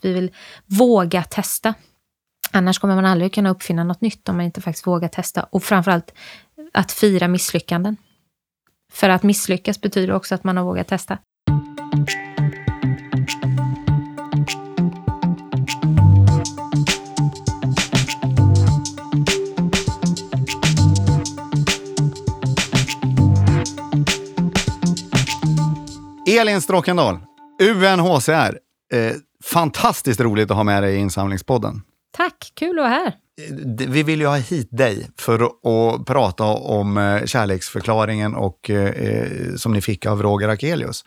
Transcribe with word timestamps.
Vi 0.00 0.12
vill 0.12 0.30
våga 0.66 1.22
testa. 1.22 1.74
Annars 2.50 2.78
kommer 2.78 2.94
man 2.94 3.04
aldrig 3.04 3.34
kunna 3.34 3.50
uppfinna 3.50 3.84
något 3.84 4.00
nytt 4.00 4.28
om 4.28 4.36
man 4.36 4.44
inte 4.44 4.60
faktiskt 4.60 4.86
vågar 4.86 5.08
testa. 5.08 5.42
Och 5.42 5.62
framförallt 5.62 6.14
att 6.72 6.92
fira 6.92 7.28
misslyckanden. 7.28 7.96
För 8.92 9.08
att 9.08 9.22
misslyckas 9.22 9.80
betyder 9.80 10.14
också 10.14 10.34
att 10.34 10.44
man 10.44 10.56
har 10.56 10.64
vågat 10.64 10.88
testa. 10.88 11.18
Elin 26.28 26.60
Stråkendal, 26.60 27.18
UNHCR. 27.62 28.58
Eh, 28.92 29.12
fantastiskt 29.44 30.20
roligt 30.20 30.50
att 30.50 30.56
ha 30.56 30.64
med 30.64 30.82
dig 30.82 30.94
i 30.94 30.98
insamlingspodden. 30.98 31.82
Tack, 32.16 32.52
kul 32.54 32.78
att 32.78 32.82
vara 32.82 32.88
här. 32.88 33.14
Vi 33.88 34.02
vill 34.02 34.20
ju 34.20 34.26
ha 34.26 34.36
hit 34.36 34.68
dig 34.70 35.10
för 35.18 35.44
att 35.44 36.06
prata 36.06 36.44
om 36.44 36.98
eh, 36.98 37.24
kärleksförklaringen 37.24 38.34
och, 38.34 38.70
eh, 38.70 39.54
som 39.56 39.72
ni 39.72 39.80
fick 39.80 40.06
av 40.06 40.22
Roger 40.22 40.48
Akelius. 40.48 41.04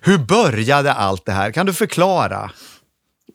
Hur 0.00 0.18
började 0.18 0.92
allt 0.92 1.26
det 1.26 1.32
här? 1.32 1.50
Kan 1.50 1.66
du 1.66 1.72
förklara? 1.72 2.50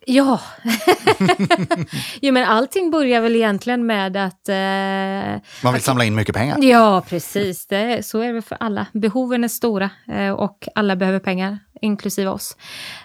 Ja, 0.09 0.39
jo, 2.21 2.33
men 2.33 2.43
allting 2.43 2.91
börjar 2.91 3.21
väl 3.21 3.35
egentligen 3.35 3.85
med 3.85 4.17
att... 4.17 4.49
Eh, 4.49 5.41
Man 5.63 5.73
vill 5.73 5.81
samla 5.81 6.05
in 6.05 6.15
mycket 6.15 6.35
pengar. 6.35 6.57
Ja, 6.61 7.03
precis. 7.09 7.67
Det, 7.67 8.05
så 8.05 8.19
är 8.19 8.33
det 8.33 8.41
för 8.41 8.57
alla. 8.59 8.85
Behoven 8.93 9.43
är 9.43 9.47
stora 9.47 9.89
eh, 10.11 10.31
och 10.31 10.67
alla 10.75 10.95
behöver 10.95 11.19
pengar, 11.19 11.59
inklusive 11.81 12.29
oss. 12.29 12.57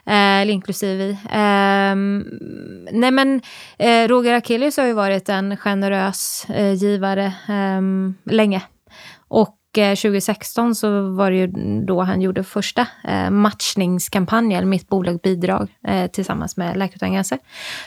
Eh, 0.06 0.14
eller 0.14 0.52
inklusive 0.52 0.94
vi. 0.94 1.18
Ehm, 1.30 2.24
nej, 2.92 3.10
men 3.10 3.40
eh, 3.78 4.08
Roger 4.08 4.34
Akelius 4.34 4.76
har 4.76 4.86
ju 4.86 4.92
varit 4.92 5.28
en 5.28 5.56
generös 5.56 6.46
eh, 6.48 6.72
givare 6.72 7.32
ehm, 7.48 8.14
länge. 8.24 8.62
Och 9.28 9.56
Eh, 9.78 9.94
2016 9.94 10.74
så 10.74 11.10
var 11.10 11.30
det 11.30 11.36
ju 11.36 11.46
då 11.86 12.02
han 12.02 12.20
gjorde 12.20 12.44
första 12.44 12.86
eh, 13.04 13.30
matchningskampanjen, 13.30 14.68
Mitt 14.68 14.88
bolag 14.88 15.20
bidrag, 15.20 15.68
eh, 15.86 16.06
tillsammans 16.10 16.56
med 16.56 16.76
Läkare 16.76 16.96
utan 16.96 17.12
gränser. 17.12 17.38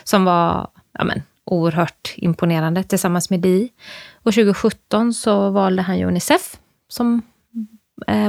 Som 0.04 0.26
var 0.26 0.68
ja, 0.92 1.04
men, 1.04 1.22
oerhört 1.46 2.14
imponerande 2.18 2.84
tillsammans 2.84 3.30
med 3.30 3.40
DI. 3.40 3.70
Och 4.14 4.34
2017 4.34 5.14
så 5.14 5.50
valde 5.50 5.82
han 5.82 6.04
Unicef 6.04 6.58
som 6.88 7.22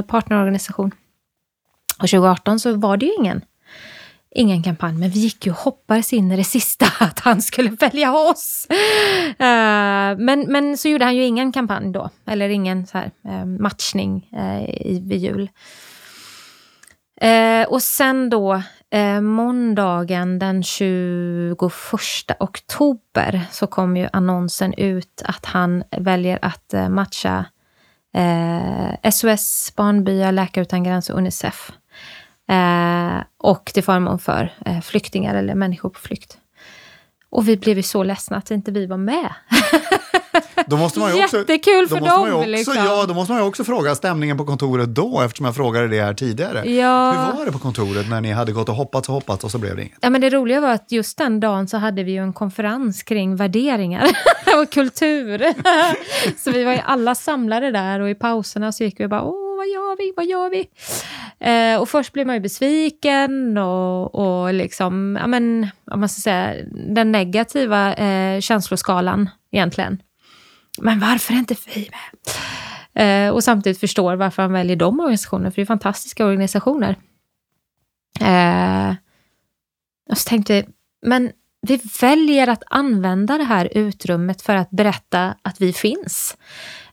partnerorganisation. 0.07 0.91
Och 1.99 2.09
2018 2.09 2.59
så 2.59 2.73
var 2.73 2.97
det 2.97 3.05
ju 3.05 3.13
ingen 3.19 3.41
ingen 4.37 4.63
kampanj, 4.63 4.97
men 4.97 5.09
vi 5.09 5.19
gick 5.19 5.45
ju 5.45 5.51
och 5.51 5.57
hoppades 5.57 6.13
in 6.13 6.31
i 6.31 6.37
det 6.37 6.43
sista 6.43 6.85
att 6.99 7.19
han 7.19 7.41
skulle 7.41 7.69
välja 7.69 8.13
oss. 8.13 8.67
Uh, 8.69 10.17
men, 10.17 10.45
men 10.47 10.77
så 10.77 10.87
gjorde 10.87 11.05
han 11.05 11.15
ju 11.15 11.23
ingen 11.23 11.51
kampanj 11.51 11.91
då, 11.91 12.09
eller 12.25 12.49
ingen 12.49 12.87
så 12.87 12.97
här, 12.97 13.11
uh, 13.27 13.45
matchning 13.45 14.29
uh, 14.33 14.63
i, 14.69 15.01
vid 15.05 15.19
jul. 15.19 15.49
och 17.67 17.81
sen 17.81 18.29
då 18.29 18.61
måndagen 19.21 20.39
den 20.39 20.63
21 20.63 21.61
oktober 22.39 23.41
så 23.51 23.67
kom 23.67 23.97
ju 23.97 24.07
annonsen 24.13 24.73
ut 24.73 25.21
att 25.25 25.45
han 25.45 25.83
väljer 25.97 26.39
att 26.41 26.73
matcha 26.89 27.45
SOS 29.11 29.73
Barnbyar, 29.75 30.31
Läkare 30.31 30.61
utan 30.61 30.83
gränser 30.83 31.13
och 31.13 31.19
Unicef 31.19 31.71
Eh, 32.47 33.23
och 33.37 33.65
till 33.65 33.83
förmån 33.83 34.19
för 34.19 34.53
eh, 34.65 34.81
flyktingar 34.81 35.35
eller 35.35 35.55
människor 35.55 35.89
på 35.89 35.99
flykt. 35.99 36.37
Och 37.29 37.47
vi 37.47 37.57
blev 37.57 37.77
ju 37.77 37.83
så 37.83 38.03
ledsna 38.03 38.37
att 38.37 38.51
inte 38.51 38.71
vi 38.71 38.85
var 38.85 38.97
med. 38.97 39.33
Då 40.65 40.77
måste 40.77 40.99
man 40.99 41.15
ju 41.15 41.23
också, 41.23 41.37
Jättekul 41.37 41.87
för 41.87 41.99
dem! 41.99 42.33
Också, 42.33 42.49
liksom. 42.49 42.75
Ja, 42.75 43.05
då 43.05 43.13
måste 43.13 43.31
man 43.31 43.41
ju 43.41 43.47
också 43.47 43.63
fråga 43.63 43.95
stämningen 43.95 44.37
på 44.37 44.45
kontoret 44.45 44.95
då, 44.95 45.21
eftersom 45.21 45.45
jag 45.45 45.55
frågade 45.55 45.87
det 45.87 46.01
här 46.01 46.13
tidigare. 46.13 46.69
Ja. 46.71 47.11
Hur 47.11 47.37
var 47.37 47.45
det 47.45 47.51
på 47.51 47.59
kontoret 47.59 48.09
när 48.09 48.21
ni 48.21 48.31
hade 48.31 48.51
gått 48.51 48.69
och 48.69 48.75
hoppats 48.75 49.09
och 49.09 49.15
hoppats 49.15 49.43
och 49.43 49.51
så 49.51 49.57
blev 49.57 49.75
det 49.75 49.81
inget? 49.81 49.97
Ja, 50.01 50.09
men 50.09 50.21
det 50.21 50.29
roliga 50.29 50.61
var 50.61 50.71
att 50.71 50.91
just 50.91 51.17
den 51.17 51.39
dagen 51.39 51.67
så 51.67 51.77
hade 51.77 52.03
vi 52.03 52.11
ju 52.11 52.17
en 52.17 52.33
konferens 52.33 53.03
kring 53.03 53.35
värderingar 53.35 54.07
och 54.61 54.69
kultur. 54.69 55.53
så 56.43 56.51
vi 56.51 56.63
var 56.63 56.71
ju 56.71 56.79
alla 56.85 57.15
samlade 57.15 57.71
där 57.71 57.99
och 57.99 58.09
i 58.09 58.15
pauserna 58.15 58.71
så 58.71 58.83
gick 58.83 58.99
vi 58.99 59.07
bara 59.07 59.23
åh, 59.23 59.46
vad 59.57 59.67
gör 59.67 59.97
vi, 59.97 60.13
vad 60.15 60.25
gör 60.25 60.49
vi? 60.49 60.69
Eh, 61.39 61.81
och 61.81 61.89
först 61.89 62.13
blir 62.13 62.25
man 62.25 62.35
ju 62.35 62.41
besviken 62.41 63.57
och, 63.57 64.15
och 64.15 64.53
liksom, 64.53 65.17
ja 65.21 65.27
men, 65.27 65.69
om 65.91 65.99
man 65.99 66.09
ska 66.09 66.21
säga, 66.21 66.65
den 66.71 67.11
negativa 67.11 67.93
eh, 67.93 68.39
känsloskalan 68.39 69.29
egentligen. 69.51 70.01
Men 70.81 70.99
varför 70.99 71.33
är 71.33 71.37
inte 71.37 71.55
vi 71.75 71.89
med? 71.91 73.27
Eh, 73.27 73.33
och 73.33 73.43
samtidigt 73.43 73.79
förstår 73.79 74.15
varför 74.15 74.41
han 74.41 74.53
väljer 74.53 74.75
de 74.75 74.99
organisationerna, 74.99 75.51
för 75.51 75.55
det 75.55 75.63
är 75.63 75.65
fantastiska 75.65 76.25
organisationer. 76.25 76.95
Eh, 78.21 78.95
och 80.09 80.17
så 80.17 80.29
tänkte 80.29 80.53
jag, 80.53 80.65
men 81.05 81.31
vi 81.61 81.81
väljer 82.01 82.47
att 82.47 82.63
använda 82.67 83.37
det 83.37 83.43
här 83.43 83.69
utrymmet 83.77 84.41
för 84.41 84.55
att 84.55 84.69
berätta 84.69 85.35
att 85.41 85.61
vi 85.61 85.73
finns. 85.73 86.37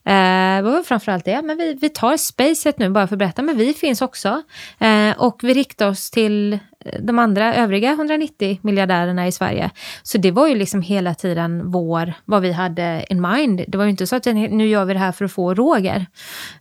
Eh, 0.06 0.62
var 0.62 0.82
framförallt 0.82 1.24
det, 1.24 1.42
men 1.42 1.56
vi, 1.56 1.74
vi 1.80 1.88
tar 1.88 2.16
spacet 2.16 2.78
nu 2.78 2.90
bara 2.90 3.06
för 3.06 3.14
att 3.14 3.18
berätta, 3.18 3.42
men 3.42 3.56
vi 3.56 3.74
finns 3.74 4.02
också. 4.02 4.42
Eh, 4.78 5.10
och 5.18 5.40
vi 5.42 5.54
riktar 5.54 5.88
oss 5.88 6.10
till 6.10 6.58
de 7.00 7.18
andra 7.18 7.54
övriga 7.54 7.92
190 7.92 8.58
miljardärerna 8.62 9.26
i 9.26 9.32
Sverige. 9.32 9.70
Så 10.02 10.18
det 10.18 10.30
var 10.30 10.48
ju 10.48 10.54
liksom 10.54 10.82
hela 10.82 11.14
tiden 11.14 11.70
vår, 11.70 12.14
vad 12.24 12.42
vi 12.42 12.52
hade 12.52 13.04
in 13.10 13.20
mind. 13.20 13.64
Det 13.68 13.78
var 13.78 13.84
ju 13.84 13.90
inte 13.90 14.06
så 14.06 14.16
att 14.16 14.24
nu 14.24 14.68
gör 14.68 14.84
vi 14.84 14.92
det 14.92 14.98
här 14.98 15.12
för 15.12 15.24
att 15.24 15.32
få 15.32 15.54
Roger 15.54 16.06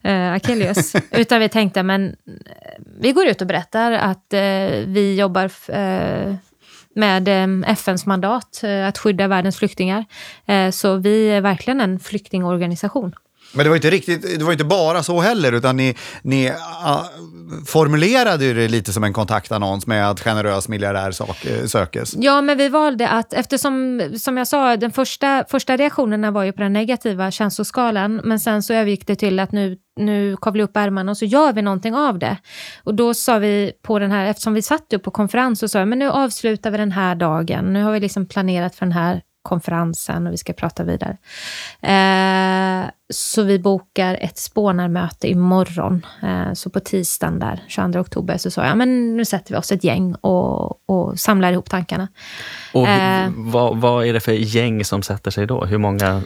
eh, 0.01 0.33
Akelius. 0.33 0.95
Utan 1.11 1.39
vi 1.39 1.49
tänkte, 1.49 1.83
men 1.83 2.07
eh, 2.07 2.13
vi 2.99 3.11
går 3.11 3.27
ut 3.27 3.41
och 3.41 3.47
berättar 3.47 3.91
att 3.91 4.33
eh, 4.33 4.39
vi 4.85 5.15
jobbar 5.19 5.51
eh, 5.67 6.35
med 6.95 7.27
eh, 7.27 7.71
FNs 7.71 8.05
mandat 8.05 8.63
eh, 8.63 8.87
att 8.87 8.97
skydda 8.97 9.27
världens 9.27 9.57
flyktingar. 9.57 10.05
Så 10.71 10.95
vi 10.95 11.29
är 11.29 11.41
verkligen 11.41 11.81
en 11.81 11.99
flyktingorganisation. 11.99 13.15
Men 13.53 13.63
det 13.63 13.69
var 13.69 13.75
inte 13.75 13.89
riktigt, 13.89 14.39
det 14.39 14.45
var 14.45 14.51
inte 14.51 14.63
bara 14.63 15.03
så 15.03 15.21
heller, 15.21 15.51
utan 15.51 15.77
ni, 15.77 15.95
ni 16.21 16.49
uh, 16.49 16.55
formulerade 17.65 18.53
det 18.53 18.67
lite 18.67 18.93
som 18.93 19.03
en 19.03 19.13
kontaktannons 19.13 19.87
med 19.87 20.09
att 20.09 20.19
generös 20.19 20.67
miljardär 20.69 21.11
sak, 21.11 21.45
eh, 21.45 21.65
sökes. 21.65 22.15
Ja, 22.17 22.41
men 22.41 22.57
vi 22.57 22.69
valde 22.69 23.09
att, 23.09 23.33
eftersom, 23.33 24.01
som 24.17 24.37
jag 24.37 24.47
sa, 24.47 24.77
den 24.77 24.91
första, 24.91 25.45
första 25.49 25.77
reaktionerna 25.77 26.31
var 26.31 26.43
ju 26.43 26.51
på 26.51 26.61
den 26.61 26.73
negativa 26.73 27.31
känsloskalan, 27.31 28.21
men 28.23 28.39
sen 28.39 28.63
så 28.63 28.73
övergick 28.73 29.07
det 29.07 29.15
till 29.15 29.39
att 29.39 29.51
nu 29.51 29.77
nu 29.95 30.37
kavlar 30.41 30.59
vi 30.59 30.63
upp 30.63 30.77
ärmarna 30.77 31.11
och 31.11 31.17
så 31.17 31.25
gör 31.25 31.53
vi 31.53 31.61
någonting 31.61 31.95
av 31.95 32.19
det. 32.19 32.37
Och 32.83 32.95
då 32.95 33.13
sa 33.13 33.37
vi 33.37 33.71
på 33.81 33.99
den 33.99 34.11
här, 34.11 34.25
eftersom 34.25 34.53
vi 34.53 34.61
satt 34.61 34.93
upp 34.93 35.03
på 35.03 35.11
konferens, 35.11 35.63
och 35.63 35.71
sa 35.71 35.85
men 35.85 35.99
nu 35.99 36.09
avslutar 36.09 36.71
vi 36.71 36.77
den 36.77 36.91
här 36.91 37.15
dagen. 37.15 37.73
Nu 37.73 37.83
har 37.83 37.91
vi 37.91 37.99
liksom 37.99 38.25
planerat 38.25 38.75
för 38.75 38.85
den 38.85 38.93
här 38.93 39.21
konferensen 39.43 40.27
och 40.27 40.33
vi 40.33 40.37
ska 40.37 40.53
prata 40.53 40.83
vidare. 40.83 41.17
Eh, 41.81 42.89
så 43.13 43.43
vi 43.43 43.59
bokar 43.59 44.17
ett 44.21 44.37
spånarmöte 44.37 45.27
imorgon. 45.27 46.05
Eh, 46.23 46.53
så 46.53 46.69
på 46.69 46.79
tisdagen 46.79 47.39
där, 47.39 47.63
22 47.67 47.99
oktober, 47.99 48.37
så 48.37 48.51
sa 48.51 48.65
jag, 48.65 48.77
men 48.77 49.17
nu 49.17 49.25
sätter 49.25 49.53
vi 49.53 49.59
oss 49.59 49.71
ett 49.71 49.83
gäng 49.83 50.15
och, 50.15 50.89
och 50.89 51.19
samlar 51.19 51.51
ihop 51.51 51.69
tankarna. 51.69 52.07
Och 52.73 52.87
eh, 52.87 53.31
vad, 53.35 53.77
vad 53.77 54.05
är 54.05 54.13
det 54.13 54.19
för 54.19 54.31
gäng 54.31 54.85
som 54.85 55.03
sätter 55.03 55.31
sig 55.31 55.47
då? 55.47 55.65
Hur 55.65 55.77
många 55.77 56.23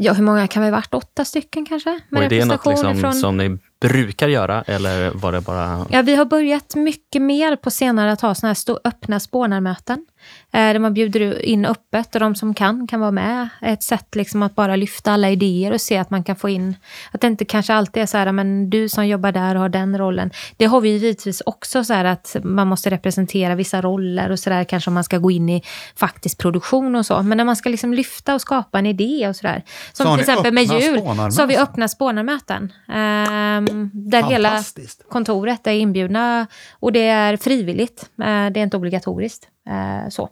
Ja, 0.00 0.12
hur 0.12 0.24
många 0.24 0.46
kan 0.46 0.62
vi 0.62 0.70
varit? 0.70 0.94
Åtta 0.94 1.24
stycken 1.24 1.66
kanske? 1.66 2.00
Med 2.08 2.18
och 2.18 2.24
är 2.24 2.28
det 2.28 2.44
något 2.44 2.66
liksom 2.66 3.00
från... 3.00 3.14
som 3.14 3.36
ni 3.36 3.58
brukar 3.80 4.28
göra 4.28 4.62
eller 4.62 5.10
var 5.10 5.32
det 5.32 5.40
bara... 5.40 5.86
Ja, 5.90 6.02
vi 6.02 6.14
har 6.14 6.24
börjat 6.24 6.74
mycket 6.74 7.22
mer 7.22 7.56
på 7.56 7.70
senare 7.70 8.12
att 8.12 8.20
ha 8.20 8.34
såna 8.34 8.48
här 8.48 8.78
öppna 8.84 9.20
spånarmöten. 9.20 10.06
Eh, 10.52 10.72
där 10.72 10.78
man 10.78 10.94
bjuder 10.94 11.44
in 11.44 11.64
öppet 11.64 12.14
och 12.14 12.20
de 12.20 12.34
som 12.34 12.54
kan 12.54 12.86
kan 12.86 13.00
vara 13.00 13.10
med. 13.10 13.48
Ett 13.62 13.82
sätt 13.82 14.14
liksom 14.14 14.42
att 14.42 14.54
bara 14.54 14.76
lyfta 14.76 15.12
alla 15.12 15.30
idéer 15.30 15.72
och 15.72 15.80
se 15.80 15.96
att 15.96 16.10
man 16.10 16.24
kan 16.24 16.36
få 16.36 16.48
in... 16.48 16.76
Att 17.12 17.20
det 17.20 17.26
inte 17.26 17.44
kanske 17.44 17.74
alltid 17.74 18.02
är 18.02 18.06
så 18.06 18.18
här, 18.18 18.32
men 18.32 18.70
du 18.70 18.88
som 18.88 19.06
jobbar 19.06 19.32
där 19.32 19.54
har 19.54 19.68
den 19.68 19.98
rollen. 19.98 20.30
Det 20.56 20.64
har 20.64 20.80
vi 20.80 20.88
givetvis 20.88 21.42
också 21.46 21.84
så 21.84 21.94
här 21.94 22.04
att 22.04 22.36
man 22.42 22.68
måste 22.68 22.90
representera 22.90 23.54
vissa 23.54 23.82
roller 23.82 24.30
och 24.30 24.38
så 24.38 24.50
där 24.50 24.64
kanske 24.64 24.90
om 24.90 24.94
man 24.94 25.04
ska 25.04 25.18
gå 25.18 25.30
in 25.30 25.48
i 25.48 25.62
faktisk 25.96 26.38
produktion 26.38 26.94
och 26.94 27.06
så. 27.06 27.22
Men 27.22 27.38
när 27.38 27.44
man 27.44 27.56
ska 27.56 27.68
liksom 27.68 27.94
lyfta 27.94 28.34
och 28.34 28.40
skapa 28.40 28.78
en 28.78 28.86
idé 28.86 29.28
och 29.28 29.36
så 29.36 29.46
där. 29.46 29.64
Som 29.92 30.06
så 30.06 30.12
till 30.12 30.20
exempel 30.20 30.52
med 30.52 30.64
jul, 30.64 31.00
så 31.32 31.42
har 31.42 31.46
vi 31.46 31.56
öppna 31.56 31.88
spånarmöten. 31.88 32.72
Um, 32.88 33.90
där 33.94 34.22
hela 34.22 34.62
kontoret 35.10 35.66
är 35.66 35.72
inbjudna 35.72 36.46
och 36.72 36.92
det 36.92 37.06
är 37.06 37.36
frivilligt. 37.36 38.10
Uh, 38.20 38.24
det 38.24 38.60
är 38.60 38.62
inte 38.62 38.76
obligatoriskt. 38.76 39.48
Uh, 39.70 40.08
så. 40.08 40.28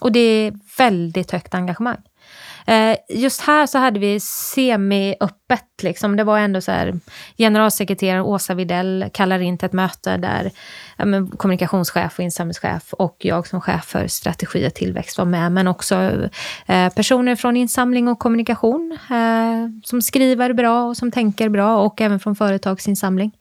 Och 0.00 0.12
det 0.12 0.20
är 0.20 0.52
väldigt 0.78 1.30
högt 1.30 1.54
engagemang. 1.54 2.02
Eh, 2.66 2.96
just 3.08 3.40
här 3.40 3.66
så 3.66 3.78
hade 3.78 4.00
vi 4.00 4.20
semi-öppet. 4.20 5.82
Liksom. 5.82 6.16
Det 6.16 6.24
var 6.24 6.38
ändå 6.38 6.60
så 6.60 6.72
här, 6.72 7.00
generalsekreterare 7.38 8.22
Åsa 8.22 8.54
Videll 8.54 9.04
kallar 9.12 9.40
in 9.40 9.58
till 9.58 9.66
ett 9.66 9.72
möte 9.72 10.16
där 10.16 10.50
ja, 10.96 11.04
men, 11.04 11.30
kommunikationschef 11.30 12.18
och 12.18 12.24
insamlingschef 12.24 12.92
och 12.92 13.16
jag 13.18 13.46
som 13.46 13.60
chef 13.60 13.84
för 13.84 14.06
strategi 14.06 14.68
och 14.68 14.74
tillväxt 14.74 15.18
var 15.18 15.24
med. 15.24 15.52
Men 15.52 15.68
också 15.68 15.96
eh, 16.66 16.92
personer 16.94 17.36
från 17.36 17.56
insamling 17.56 18.08
och 18.08 18.18
kommunikation 18.18 18.98
eh, 19.10 19.68
som 19.84 20.02
skriver 20.02 20.52
bra 20.52 20.84
och 20.84 20.96
som 20.96 21.10
tänker 21.10 21.48
bra 21.48 21.78
och 21.78 22.00
även 22.00 22.20
från 22.20 22.36
företagsinsamling. 22.36 23.32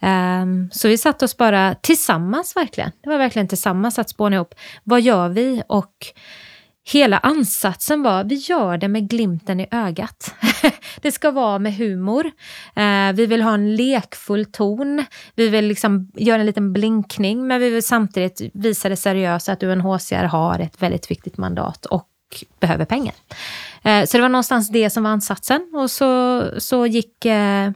Um, 0.00 0.70
så 0.72 0.88
vi 0.88 0.98
satt 0.98 1.22
oss 1.22 1.36
bara 1.36 1.74
tillsammans 1.74 2.56
verkligen. 2.56 2.90
Det 3.02 3.08
var 3.08 3.18
verkligen 3.18 3.48
tillsammans 3.48 3.98
att 3.98 4.10
spåna 4.10 4.36
ihop. 4.36 4.54
Vad 4.84 5.00
gör 5.00 5.28
vi? 5.28 5.62
Och 5.68 5.92
hela 6.86 7.18
ansatsen 7.18 8.02
var, 8.02 8.24
vi 8.24 8.34
gör 8.34 8.78
det 8.78 8.88
med 8.88 9.08
glimten 9.08 9.60
i 9.60 9.66
ögat. 9.70 10.34
det 11.02 11.12
ska 11.12 11.30
vara 11.30 11.58
med 11.58 11.74
humor. 11.74 12.26
Uh, 12.76 13.12
vi 13.14 13.26
vill 13.26 13.42
ha 13.42 13.54
en 13.54 13.76
lekfull 13.76 14.44
ton. 14.44 15.04
Vi 15.34 15.48
vill 15.48 15.64
liksom 15.64 16.10
göra 16.14 16.40
en 16.40 16.46
liten 16.46 16.72
blinkning, 16.72 17.46
men 17.46 17.60
vi 17.60 17.70
vill 17.70 17.82
samtidigt 17.82 18.50
visa 18.54 18.88
det 18.88 18.96
seriösa 18.96 19.52
att 19.52 19.62
UNHCR 19.62 20.24
har 20.24 20.58
ett 20.58 20.82
väldigt 20.82 21.10
viktigt 21.10 21.36
mandat 21.36 21.86
och 21.86 22.08
behöver 22.60 22.84
pengar. 22.84 23.14
Uh, 23.86 24.04
så 24.04 24.16
det 24.16 24.22
var 24.22 24.28
någonstans 24.28 24.68
det 24.68 24.90
som 24.90 25.02
var 25.02 25.10
ansatsen. 25.10 25.70
Och 25.74 25.90
så, 25.90 26.44
så 26.58 26.86
gick 26.86 27.26
uh, 27.26 27.70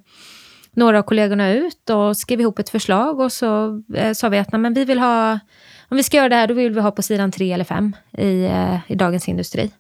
några 0.79 0.99
av 0.99 1.03
kollegorna 1.03 1.53
ut 1.53 1.91
och 1.91 2.17
skrev 2.17 2.41
ihop 2.41 2.59
ett 2.59 2.71
förslag 2.71 3.21
och 3.21 3.33
så 3.33 3.83
eh, 3.95 4.13
sa 4.13 4.29
vi 4.29 4.39
att 4.39 4.53
nej, 4.53 4.61
men 4.61 4.75
vi 4.75 4.85
vill 4.85 4.99
ha, 4.99 5.39
om 5.89 5.97
vi 5.97 6.03
ska 6.03 6.17
göra 6.17 6.29
det 6.29 6.37
här, 6.37 6.47
då 6.47 6.55
vill 6.55 6.73
vi 6.73 6.81
ha 6.81 6.91
på 6.91 7.03
sidan 7.03 7.33
tre 7.33 7.53
eller 7.53 7.65
fem 7.65 7.97
i, 8.19 8.45
eh, 8.45 8.79
i 8.87 8.95
Dagens 8.95 9.29
Industri. 9.29 9.71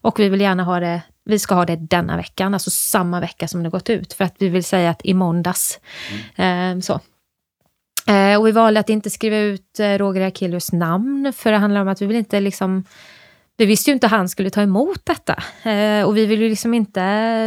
Och 0.00 0.20
vi 0.20 0.28
vill 0.28 0.40
gärna 0.40 0.64
ha 0.64 0.80
det, 0.80 1.02
vi 1.24 1.38
ska 1.38 1.54
ha 1.54 1.64
det 1.64 1.76
denna 1.76 2.16
veckan, 2.16 2.54
alltså 2.54 2.70
samma 2.70 3.20
vecka 3.20 3.48
som 3.48 3.62
det 3.62 3.70
gått 3.70 3.90
ut, 3.90 4.12
för 4.12 4.24
att 4.24 4.34
vi 4.38 4.48
vill 4.48 4.64
säga 4.64 4.90
att 4.90 5.04
i 5.04 5.14
måndags. 5.14 5.80
Mm. 6.36 6.78
Eh, 6.78 6.80
så. 6.80 7.00
Eh, 8.12 8.40
och 8.40 8.46
vi 8.46 8.52
valde 8.52 8.80
att 8.80 8.88
inte 8.88 9.10
skriva 9.10 9.36
ut 9.36 9.80
eh, 9.80 9.98
Roger 9.98 10.26
Akelius 10.26 10.72
namn, 10.72 11.32
för 11.36 11.52
det 11.52 11.58
handlar 11.58 11.80
om 11.80 11.88
att 11.88 12.02
vi 12.02 12.06
vill 12.06 12.16
inte 12.16 12.40
liksom 12.40 12.84
vi 13.58 13.66
visste 13.66 13.90
ju 13.90 13.94
inte 13.94 14.06
att 14.06 14.12
han 14.12 14.28
skulle 14.28 14.50
ta 14.50 14.62
emot 14.62 15.00
detta. 15.04 15.42
Eh, 15.70 16.02
och 16.02 16.16
vi 16.16 16.26
vill 16.26 16.42
ju 16.42 16.48
liksom 16.48 16.74
inte 16.74 17.02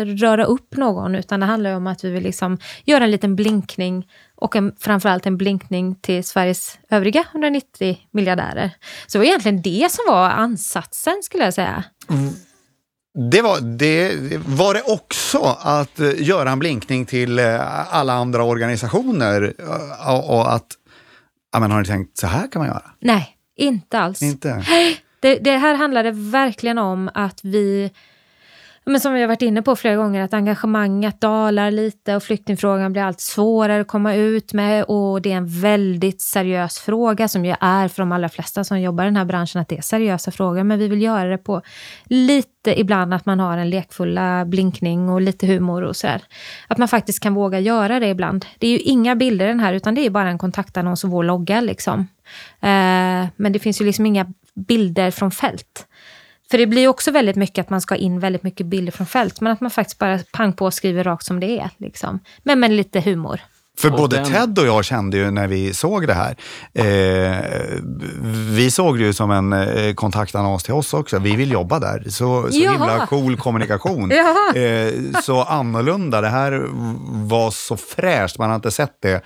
röra 0.06 0.46
upp 0.46 0.78
någon, 0.78 1.16
utan 1.16 1.40
det 1.40 1.46
handlar 1.46 1.76
om 1.76 1.88
att 1.88 2.04
vi 2.04 2.10
vill 2.10 2.24
liksom 2.24 2.58
göra 2.86 3.04
en 3.04 3.12
liten 3.12 3.36
blinkning 3.36 4.08
och 4.36 4.56
en, 4.56 4.76
framförallt 4.80 5.26
en 5.26 5.38
blinkning 5.38 5.96
till 5.96 6.24
Sveriges 6.24 6.80
övriga 6.90 7.26
190 7.32 7.98
miljardärer. 8.12 8.72
Så 9.08 9.18
det 9.18 9.20
var 9.20 9.26
egentligen 9.26 9.62
det 9.62 9.92
som 9.92 10.06
var 10.08 10.30
ansatsen, 10.30 11.24
skulle 11.24 11.44
jag 11.44 11.54
säga. 11.54 11.84
Mm. 12.10 12.34
Det 13.32 13.42
var, 13.42 13.62
det 13.62 14.18
var 14.46 14.74
det 14.74 14.82
också 14.82 15.58
att 15.60 16.00
eh, 16.00 16.22
göra 16.22 16.52
en 16.52 16.60
blinkning 16.60 17.06
till 17.06 17.40
eh, 17.40 17.96
alla 17.96 18.14
andra 18.14 18.44
organisationer 18.44 19.54
och, 20.08 20.36
och 20.36 20.54
att, 20.54 20.68
ja 21.54 21.60
men 21.60 21.72
har 21.72 21.80
ni 21.80 21.86
tänkt 21.86 22.18
så 22.18 22.28
här 22.28 22.52
kan 22.52 22.60
man 22.60 22.68
göra? 22.68 22.92
Nej, 23.00 23.38
inte 23.56 24.00
alls. 24.00 24.22
Inte? 24.22 24.66
Det, 25.22 25.36
det 25.36 25.58
här 25.58 25.76
handlade 25.76 26.12
verkligen 26.12 26.78
om 26.78 27.10
att 27.14 27.40
vi 27.44 27.92
men 28.86 29.00
som 29.00 29.14
vi 29.14 29.22
har 29.22 29.28
varit 29.28 29.42
inne 29.42 29.62
på 29.62 29.76
flera 29.76 29.96
gånger, 29.96 30.22
att 30.24 30.34
engagemanget 30.34 31.22
dalar 31.22 31.72
lite 31.72 32.16
och 32.16 32.24
flyktingfrågan 32.24 32.94
blir 32.94 33.04
allt 33.04 33.20
svårare 33.20 33.82
att 33.82 33.88
komma 33.88 34.16
ut 34.16 34.54
med. 34.54 34.84
Och 34.84 35.22
det 35.22 35.32
är 35.32 35.38
en 35.38 35.62
väldigt 35.62 36.22
seriös 36.22 36.80
fråga, 36.80 37.28
som 37.28 37.46
ju 37.46 37.56
är 37.60 37.88
för 37.88 38.02
de 38.02 38.12
allra 38.12 38.30
flesta 38.30 38.64
som 38.64 38.82
jobbar 38.82 39.04
i 39.04 39.08
den 39.08 39.16
här 39.16 39.26
branschen, 39.26 39.62
att 39.62 39.68
det 39.68 39.78
är 39.78 39.82
seriösa 39.82 40.32
frågor. 40.32 40.64
Men 40.64 40.80
vi 40.80 40.88
vill 40.88 41.02
göra 41.02 41.30
det 41.30 41.38
på 41.38 41.62
lite 42.04 42.80
ibland 42.80 43.14
att 43.14 43.26
man 43.26 43.40
har 43.40 43.58
en 43.58 43.70
lekfulla 43.70 44.46
blinkning 44.46 45.10
och 45.10 45.22
lite 45.22 45.48
humor 45.48 45.84
och 45.84 45.96
sådär. 45.96 46.22
Att 46.68 46.78
man 46.78 46.88
faktiskt 46.88 47.20
kan 47.20 47.34
våga 47.34 47.60
göra 47.60 48.00
det 48.00 48.08
ibland. 48.08 48.46
Det 48.58 48.68
är 48.68 48.72
ju 48.72 48.80
inga 48.80 49.16
bilder 49.16 49.46
i 49.46 49.50
den 49.50 49.60
här, 49.60 49.74
utan 49.74 49.96
det 49.96 50.06
är 50.06 50.10
bara 50.10 50.30
en 50.30 50.38
kontaktannons 50.38 51.04
och 51.04 51.10
vår 51.10 51.24
logga 51.24 51.62
liksom. 51.62 52.08
Eh, 52.62 53.28
men 53.36 53.54
det 53.54 53.60
finns 53.60 53.82
ju 53.82 53.86
liksom 53.86 54.06
inga 54.06 54.34
bilder 54.56 55.12
från 55.12 55.32
fält. 55.32 55.88
För 56.52 56.58
det 56.58 56.68
blir 56.68 56.88
också 56.88 57.12
väldigt 57.12 57.36
mycket 57.36 57.64
att 57.64 57.70
man 57.70 57.82
ska 57.82 57.96
in 57.96 58.20
väldigt 58.20 58.44
mycket 58.44 58.66
bilder 58.66 58.92
från 58.92 59.08
fält, 59.08 59.42
men 59.42 59.54
att 59.54 59.62
man 59.62 59.72
faktiskt 59.72 60.00
bara 60.00 60.20
pang 60.32 60.54
på 60.54 60.66
och 60.66 60.74
skriver 60.74 61.04
rakt 61.04 61.26
som 61.26 61.40
det 61.40 61.60
är. 61.60 61.70
Liksom. 61.78 62.20
Men 62.44 62.60
med 62.60 62.72
lite 62.72 63.02
humor. 63.02 63.42
För 63.78 63.92
och 63.92 63.98
både 63.98 64.16
den... 64.16 64.26
Ted 64.26 64.60
och 64.60 64.66
jag 64.66 64.86
kände 64.86 65.18
ju 65.18 65.32
när 65.32 65.48
vi 65.48 65.74
såg 65.74 66.08
det 66.08 66.14
här, 66.14 66.36
eh, 66.74 67.38
vi 68.56 68.72
såg 68.72 68.98
det 68.98 69.04
ju 69.04 69.14
som 69.14 69.32
en 69.32 69.54
eh, 69.54 69.94
kontaktannons 69.94 70.64
till 70.64 70.74
oss 70.74 70.94
också. 70.94 71.20
Vi 71.20 71.36
vill 71.36 71.52
jobba 71.52 71.80
där. 71.80 72.04
Så, 72.10 72.48
så 72.52 72.60
himla 72.60 73.08
cool 73.08 73.38
kommunikation. 73.38 74.12
eh, 74.56 75.22
så 75.24 75.44
annorlunda. 75.44 76.22
Det 76.22 76.30
här 76.30 76.66
var 77.28 77.52
så 77.52 77.78
fräscht. 77.78 78.38
Man 78.38 78.50
har 78.50 78.56
inte 78.56 78.72
sett 78.72 78.98
det 79.02 79.22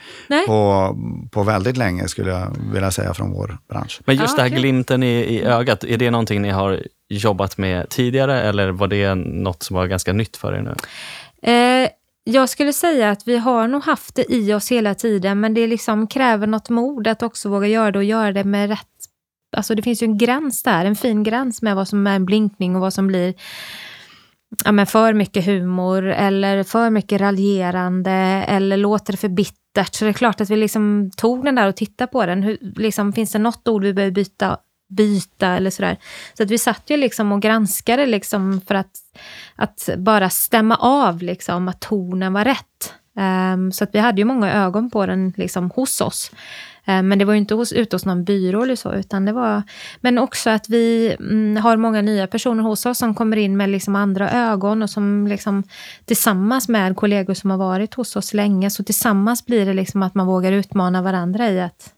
på, 0.48 0.96
på 1.32 1.44
väldigt 1.44 1.78
länge 1.78 2.08
skulle 2.08 2.32
jag 2.32 2.58
vilja 2.74 2.92
säga 2.92 3.14
från 3.14 3.32
vår 3.32 3.58
bransch. 3.70 4.02
Men 4.06 4.16
just 4.16 4.34
ah, 4.34 4.36
det 4.36 4.42
här 4.42 4.50
okay. 4.50 4.60
glimten 4.60 5.04
i, 5.04 5.16
i 5.20 5.44
ögat, 5.44 5.84
är 5.84 5.98
det 5.98 6.12
någonting 6.12 6.42
ni 6.42 6.50
har 6.50 6.84
jobbat 7.10 7.58
med 7.58 7.90
tidigare 7.90 8.42
eller 8.42 8.70
var 8.70 8.88
det 8.88 9.16
något 9.16 9.64
som 9.64 9.76
var 9.76 9.88
ganska 9.88 10.14
nytt 10.14 10.38
för 10.38 10.54
er 10.54 10.62
nu? 10.62 10.76
Eh, 11.52 11.90
jag 12.28 12.50
skulle 12.50 12.74
säga 12.74 13.10
att 13.12 13.28
vi 13.28 13.38
har 13.38 13.68
nog 13.68 13.84
haft 13.84 14.16
det 14.16 14.34
i 14.34 14.54
oss 14.54 14.72
hela 14.72 14.96
tiden, 14.96 15.40
men 15.40 15.54
det 15.54 15.68
liksom 15.68 16.08
kräver 16.08 16.48
något 16.48 16.70
mod 16.70 17.08
att 17.08 17.24
också 17.24 17.50
våga 17.50 17.68
göra 17.68 17.92
det 17.92 18.00
och 18.00 18.04
göra 18.04 18.32
det 18.32 18.44
med 18.44 18.70
rätt... 18.70 18.88
Alltså 19.58 19.76
det 19.76 19.82
finns 19.82 20.04
ju 20.04 20.06
en 20.06 20.18
gräns 20.18 20.64
där, 20.64 20.86
en 20.86 20.96
fin 20.96 21.24
gräns 21.24 21.62
med 21.62 21.76
vad 21.76 21.88
som 21.88 22.08
är 22.08 22.16
en 22.16 22.26
blinkning 22.26 22.76
och 22.76 22.82
vad 22.82 22.94
som 22.94 23.08
blir 23.08 23.34
ja, 24.66 24.72
men 24.72 24.88
för 24.88 25.14
mycket 25.14 25.46
humor 25.46 26.04
eller 26.06 26.64
för 26.64 26.90
mycket 26.90 27.22
raljerande 27.22 28.12
eller 28.48 28.78
låter 28.78 29.14
det 29.14 29.18
för 29.18 29.30
bittert. 29.30 29.96
Så 29.96 30.06
det 30.06 30.12
är 30.12 30.14
klart 30.14 30.42
att 30.42 30.50
vi 30.50 30.56
liksom 30.56 31.12
tog 31.18 31.46
den 31.46 31.56
där 31.56 31.68
och 31.68 31.76
tittade 31.76 32.12
på 32.12 32.26
den. 32.26 32.44
Hur, 32.44 32.58
liksom, 32.62 33.14
finns 33.14 33.32
det 33.32 33.40
något 33.40 33.68
ord 33.68 33.84
vi 33.84 33.94
behöver 33.94 34.14
byta 34.14 34.58
byta 34.88 35.48
eller 35.48 35.70
sådär. 35.70 35.98
Så 36.34 36.44
att 36.44 36.52
vi 36.52 36.58
satt 36.58 36.84
ju 36.90 36.98
liksom 36.98 37.32
och 37.32 37.42
granskade 37.42 38.06
liksom 38.06 38.62
för 38.68 38.76
att, 38.76 38.92
att 39.56 39.90
bara 39.98 40.30
stämma 40.30 40.76
av 40.76 41.22
liksom 41.22 41.68
att 41.68 41.80
tonen 41.80 42.34
var 42.34 42.44
rätt. 42.44 42.94
Um, 43.54 43.72
så 43.72 43.84
att 43.84 43.96
vi 43.96 44.00
hade 44.00 44.22
ju 44.22 44.26
många 44.26 44.54
ögon 44.54 44.90
på 44.90 45.06
den 45.06 45.34
liksom 45.38 45.72
hos 45.72 46.02
oss. 46.02 46.32
Um, 46.88 47.08
men 47.08 47.20
det 47.20 47.26
var 47.26 47.34
ju 47.34 47.40
inte 47.40 47.56
hos, 47.56 47.74
ute 47.74 47.96
hos 47.96 48.06
någon 48.06 48.24
byrå 48.24 48.64
eller 48.64 48.76
så, 48.76 48.94
utan 48.94 49.26
det 49.26 49.34
var... 49.34 49.64
Men 50.02 50.18
också 50.18 50.50
att 50.50 50.70
vi 50.70 51.16
mm, 51.20 51.64
har 51.64 51.78
många 51.78 52.02
nya 52.02 52.28
personer 52.28 52.64
hos 52.64 52.86
oss 52.86 52.98
som 52.98 53.16
kommer 53.16 53.38
in 53.38 53.58
med 53.58 53.70
liksom 53.70 53.96
andra 53.96 54.32
ögon 54.32 54.84
och 54.84 54.90
som 54.90 55.28
liksom 55.28 55.64
tillsammans 56.06 56.70
med 56.70 56.96
kollegor 56.96 57.34
som 57.34 57.50
har 57.50 57.58
varit 57.58 57.94
hos 57.94 58.16
oss 58.16 58.34
länge, 58.34 58.70
så 58.70 58.84
tillsammans 58.84 59.46
blir 59.46 59.66
det 59.66 59.74
liksom 59.74 60.04
att 60.04 60.16
man 60.16 60.28
vågar 60.28 60.52
utmana 60.52 61.02
varandra 61.02 61.50
i 61.50 61.62
att 61.62 61.95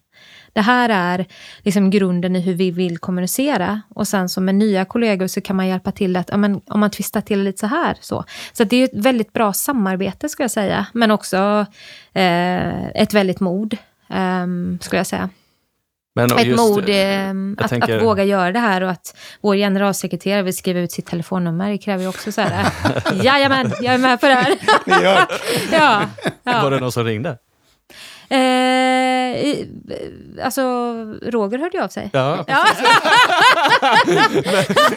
det 0.58 0.62
här 0.62 0.90
är 0.90 1.26
liksom 1.64 1.90
grunden 1.90 2.36
i 2.36 2.40
hur 2.40 2.54
vi 2.54 2.72
vill 2.72 2.98
kommunicera. 2.98 3.82
Och 3.96 4.08
sen 4.08 4.30
som 4.30 4.46
med 4.46 4.56
nya 4.56 4.86
kollegor 4.86 5.28
så 5.28 5.42
kan 5.42 5.56
man 5.56 5.68
hjälpa 5.68 5.92
till 5.92 6.16
att, 6.16 6.30
ja, 6.30 6.38
men, 6.38 6.62
om 6.68 6.80
man 6.80 6.92
twistar 6.92 7.22
till 7.22 7.44
lite 7.44 7.60
så 7.60 7.68
här. 7.68 7.98
Så, 8.02 8.24
så 8.54 8.64
det 8.64 8.78
är 8.78 8.84
ett 8.84 9.06
väldigt 9.06 9.34
bra 9.34 9.54
samarbete 9.54 10.30
skulle 10.30 10.44
jag 10.44 10.52
säga. 10.52 10.86
Men 10.94 11.12
också 11.12 11.66
eh, 12.14 12.88
ett 12.88 13.14
väldigt 13.14 13.40
mod, 13.40 13.74
eh, 14.10 14.46
skulle 14.82 15.00
jag 15.00 15.08
säga. 15.08 15.30
Men 16.16 16.32
ett 16.32 16.58
mod 16.58 16.90
eh, 16.90 17.30
att, 17.58 17.70
tänker... 17.70 17.98
att, 17.98 18.04
våga 18.04 18.24
göra 18.24 18.52
det 18.52 18.60
här 18.60 18.84
och 18.84 18.90
att 18.90 19.18
vår 19.42 19.56
generalsekreterare 19.56 20.42
vill 20.42 20.58
skriva 20.58 20.80
ut 20.80 20.92
sitt 20.92 21.06
telefonnummer. 21.06 21.70
Det 21.70 21.78
kräver 21.78 22.04
ju 22.04 22.10
också 22.10 22.32
så 22.32 22.42
här, 22.42 22.72
jajamän, 23.24 23.74
jag 23.82 23.94
är 23.94 23.98
med 23.98 24.22
på 24.22 24.28
det 24.28 24.34
här. 24.34 24.56
ja. 24.86 25.28
ja, 25.72 26.02
ja. 26.44 26.64
Var 26.64 26.72
det 26.72 26.80
någon 26.80 26.92
som 26.92 27.04
ringde? 27.04 27.38
Eh, 28.30 28.38
alltså, 30.44 30.62
Roger 31.22 31.60
hörde 31.60 31.78
ju 31.78 31.84
av 31.84 31.88
sig. 31.88 32.10
Ja, 32.14 32.46
ja. 32.48 32.66
men, 34.06 34.44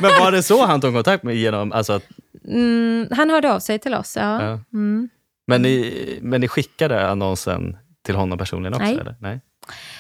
men, 0.01 0.11
var 0.21 0.33
det 0.33 0.43
så 0.43 0.67
han 0.67 0.81
tog 0.81 0.95
kontakt 0.95 1.23
med 1.23 1.37
genom... 1.37 1.73
Alltså 1.73 2.01
mm, 2.45 3.09
han 3.11 3.31
hörde 3.31 3.53
av 3.53 3.61
sig 3.61 3.79
till 3.79 3.95
oss, 3.95 4.17
ja. 4.17 4.43
ja. 4.43 4.59
Mm. 4.73 5.09
Men, 5.47 5.63
ni, 5.63 6.19
men 6.23 6.41
ni 6.41 6.49
skickade 6.49 7.09
annonsen 7.09 7.77
till 8.05 8.15
honom 8.15 8.39
personligen 8.39 8.75
också? 8.75 8.85
Nej. 8.85 8.99
Eller? 8.99 9.17
Nej. 9.21 9.41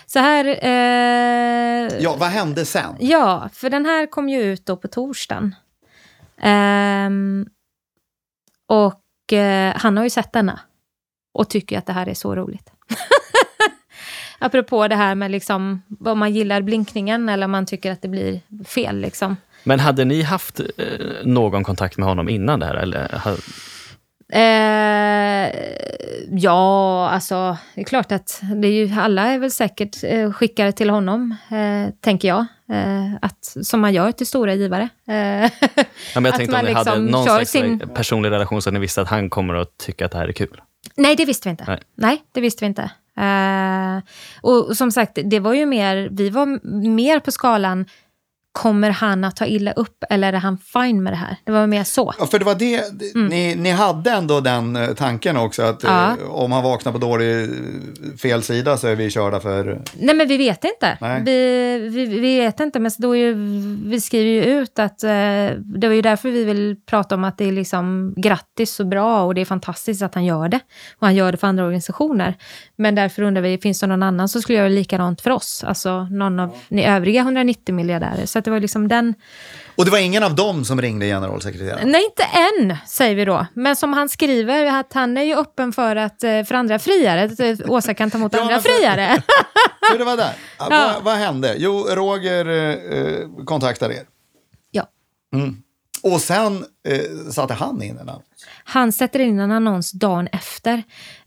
Så 0.06 0.18
här... 0.18 0.44
Eh, 0.44 2.02
ja, 2.02 2.16
vad 2.18 2.28
hände 2.28 2.64
sen? 2.64 2.96
Ja, 3.00 3.48
för 3.52 3.70
den 3.70 3.86
här 3.86 4.06
kom 4.06 4.28
ju 4.28 4.42
ut 4.42 4.66
då 4.66 4.76
på 4.76 4.88
torsdagen. 4.88 5.54
Eh, 6.42 7.10
och 8.68 9.32
eh, 9.32 9.74
han 9.76 9.96
har 9.96 10.04
ju 10.04 10.10
sett 10.10 10.32
denna 10.32 10.60
och 11.32 11.50
tycker 11.50 11.78
att 11.78 11.86
det 11.86 11.92
här 11.92 12.08
är 12.08 12.14
så 12.14 12.34
roligt. 12.34 12.72
Apropå 14.40 14.88
det 14.88 14.96
här 14.96 15.14
med 15.14 15.30
liksom, 15.30 15.82
om 16.04 16.18
man 16.18 16.32
gillar 16.32 16.62
blinkningen 16.62 17.28
eller 17.28 17.44
om 17.44 17.50
man 17.50 17.66
tycker 17.66 17.92
att 17.92 18.02
det 18.02 18.08
blir 18.08 18.40
fel. 18.64 19.00
Liksom. 19.00 19.36
Men 19.64 19.80
hade 19.80 20.04
ni 20.04 20.22
haft 20.22 20.60
eh, 20.60 20.66
någon 21.24 21.64
kontakt 21.64 21.98
med 21.98 22.08
honom 22.08 22.28
innan 22.28 22.60
det 22.60 22.66
här? 22.66 22.74
Eller? 22.74 23.22
Eh, 24.32 25.50
ja, 26.30 27.08
alltså 27.08 27.56
det 27.74 27.80
är 27.80 27.84
klart 27.84 28.12
att 28.12 28.40
det 28.56 28.68
är 28.68 28.72
ju, 28.72 29.00
alla 29.00 29.26
är 29.26 29.38
väl 29.38 29.50
säkert 29.50 30.04
eh, 30.04 30.32
skickade 30.32 30.72
till 30.72 30.90
honom, 30.90 31.36
eh, 31.50 31.94
tänker 32.00 32.28
jag. 32.28 32.46
Eh, 32.72 33.14
att, 33.22 33.56
som 33.62 33.80
man 33.80 33.92
gör 33.92 34.12
till 34.12 34.26
stora 34.26 34.54
givare. 34.54 34.88
Eh, 35.08 35.14
ja, 35.14 35.50
men 36.14 36.24
jag 36.24 36.34
tänkte 36.36 36.56
om 36.56 36.64
ni 36.64 36.74
liksom 36.74 36.92
hade 36.92 37.00
någon 37.00 37.24
slags 37.24 37.50
sin... 37.50 37.78
personlig 37.94 38.30
relation 38.30 38.62
så 38.62 38.70
ni 38.70 38.78
visste 38.78 39.02
att 39.02 39.08
han 39.08 39.30
kommer 39.30 39.54
att 39.54 39.78
tycka 39.78 40.06
att 40.06 40.12
det 40.12 40.18
här 40.18 40.28
är 40.28 40.32
kul. 40.32 40.60
Nej, 40.96 41.16
det 41.16 41.24
visste 41.24 41.48
vi 41.48 41.50
inte. 41.50 41.64
Nej, 41.66 41.80
Nej 41.94 42.22
det 42.32 42.40
visste 42.40 42.64
vi 42.64 42.66
inte. 42.66 42.90
Uh, 43.18 44.02
och, 44.42 44.76
som 44.76 44.92
sagt, 44.92 45.18
det 45.24 45.40
var 45.40 45.54
ju 45.54 45.66
mer, 45.66 46.08
vi 46.12 46.30
var 46.30 46.46
mer 46.88 47.20
på 47.20 47.32
skalan 47.32 47.86
kommer 48.52 48.90
han 48.90 49.24
att 49.24 49.36
ta 49.36 49.46
illa 49.46 49.72
upp 49.72 50.04
eller 50.10 50.32
är 50.32 50.38
han 50.38 50.58
fine 50.58 51.02
med 51.02 51.12
det 51.12 51.16
här? 51.16 51.36
Det 51.44 51.52
var 51.52 51.66
mer 51.66 51.84
så. 51.84 52.14
Ja, 52.18 52.26
för 52.26 52.38
det 52.38 52.44
var 52.44 52.54
det, 52.54 52.84
mm. 53.14 53.26
ni, 53.26 53.54
ni 53.54 53.70
hade 53.70 54.10
ändå 54.10 54.40
den 54.40 54.76
eh, 54.76 54.88
tanken 54.88 55.36
också 55.36 55.62
att 55.62 55.82
ja. 55.82 56.10
eh, 56.10 56.30
om 56.30 56.52
han 56.52 56.62
vaknar 56.62 56.92
på 56.92 56.98
dålig 56.98 57.50
fel 58.22 58.42
sida 58.42 58.76
så 58.76 58.86
är 58.86 58.96
vi 58.96 59.10
körda 59.10 59.40
för... 59.40 59.82
Nej 59.94 60.14
men 60.14 60.28
vi 60.28 60.36
vet 60.36 60.64
inte. 60.64 60.98
Vi, 61.24 61.88
vi, 61.92 62.06
vi, 62.06 62.38
vet 62.38 62.60
inte 62.60 62.78
men 62.78 62.90
då 62.98 63.16
ju, 63.16 63.34
vi 63.84 64.00
skriver 64.00 64.30
ju 64.30 64.60
ut 64.60 64.78
att 64.78 65.02
eh, 65.04 65.10
det 65.58 65.88
var 65.88 65.94
ju 65.94 66.02
därför 66.02 66.30
vi 66.30 66.44
vill 66.44 66.76
prata 66.86 67.14
om 67.14 67.24
att 67.24 67.38
det 67.38 67.44
är 67.44 67.52
liksom 67.52 68.14
grattis 68.16 68.80
och 68.80 68.86
bra 68.86 69.22
och 69.22 69.34
det 69.34 69.40
är 69.40 69.44
fantastiskt 69.44 70.02
att 70.02 70.14
han 70.14 70.24
gör 70.24 70.48
det. 70.48 70.60
Och 70.98 71.06
han 71.06 71.14
gör 71.14 71.32
det 71.32 71.38
för 71.38 71.46
andra 71.46 71.64
organisationer. 71.64 72.34
Men 72.76 72.94
därför 72.94 73.22
undrar 73.22 73.42
vi, 73.42 73.58
finns 73.58 73.80
det 73.80 73.86
någon 73.86 74.02
annan 74.02 74.28
som 74.28 74.42
skulle 74.42 74.58
göra 74.58 74.68
likadant 74.68 75.20
för 75.20 75.30
oss? 75.30 75.64
Alltså 75.64 76.04
någon 76.04 76.40
av 76.40 76.56
ni 76.68 76.84
övriga 76.84 77.20
190 77.20 77.74
miljardärer. 77.74 78.26
Så 78.26 78.39
att 78.40 78.44
det 78.44 78.50
var 78.50 78.60
liksom 78.60 78.88
den... 78.88 79.14
Och 79.76 79.84
det 79.84 79.90
var 79.90 79.98
ingen 79.98 80.22
av 80.22 80.34
dem 80.34 80.64
som 80.64 80.82
ringde 80.82 81.06
generalsekreteraren? 81.06 81.90
Nej, 81.90 82.04
inte 82.04 82.22
än, 82.22 82.76
säger 82.86 83.14
vi 83.14 83.24
då. 83.24 83.46
Men 83.54 83.76
som 83.76 83.92
han 83.92 84.08
skriver, 84.08 84.66
att 84.80 84.92
han 84.92 85.16
är 85.16 85.22
ju 85.22 85.34
öppen 85.34 85.72
för, 85.72 85.96
att, 85.96 86.24
eh, 86.24 86.42
för 86.42 86.54
andra 86.54 86.78
friare. 86.78 87.22
Att 87.22 87.40
eh, 87.40 87.70
Åsa 87.70 87.94
kan 87.94 88.10
ta 88.10 88.18
emot 88.18 88.32
ja, 88.32 88.40
andra 88.40 88.60
för, 88.60 88.68
friare. 88.68 89.22
För 89.90 89.98
det 89.98 90.04
var 90.04 90.16
där. 90.16 90.32
Ja. 90.58 90.66
Vad, 90.70 91.04
vad, 91.04 91.14
hände? 91.14 91.54
Jo, 91.58 91.86
Roger 91.90 92.46
eh, 92.46 93.44
kontaktade 93.44 93.94
er. 93.94 94.02
Ja. 94.70 94.86
Mm. 95.34 95.62
Och 96.02 96.20
sen 96.20 96.64
eh, 96.88 97.30
satte 97.30 97.54
han 97.54 97.82
in 97.82 97.98
en 97.98 98.08
annons? 98.08 98.24
Han 98.64 98.92
sätter 98.92 99.18
in 99.18 99.38
en 99.38 99.50
annons 99.50 99.92
dagen 99.92 100.28
efter. 100.32 100.82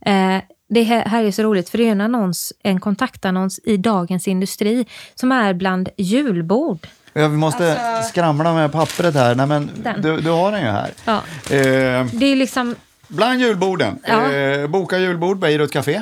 Eh, 0.05 0.37
det 0.69 0.83
här 0.83 1.23
är 1.23 1.31
så 1.31 1.43
roligt, 1.43 1.69
för 1.69 1.77
det 1.77 1.87
är 1.87 1.91
en 1.91 2.01
annons, 2.01 2.53
en 2.63 2.79
kontaktannons 2.79 3.59
i 3.63 3.77
Dagens 3.77 4.27
Industri 4.27 4.87
som 5.15 5.31
är 5.31 5.53
bland 5.53 5.89
julbord. 5.97 6.87
Vi 7.13 7.27
måste 7.27 7.79
alltså, 7.79 8.09
skramla 8.09 8.53
med 8.53 8.71
pappret 8.71 9.15
här. 9.15 9.35
Nej, 9.35 9.47
men 9.47 9.71
du, 9.97 10.21
du, 10.21 10.29
har 10.29 10.51
den 10.51 10.61
ju 10.61 10.67
här. 10.67 10.91
Ja. 11.05 11.15
Eh, 11.55 12.05
det 12.13 12.25
är 12.25 12.35
liksom... 12.35 12.75
Bland 13.07 13.39
julborden. 13.39 13.99
Ja. 14.07 14.31
Eh, 14.31 14.67
boka 14.67 14.99
julbord, 14.99 15.39
Beirut 15.39 15.71
Café. 15.71 16.01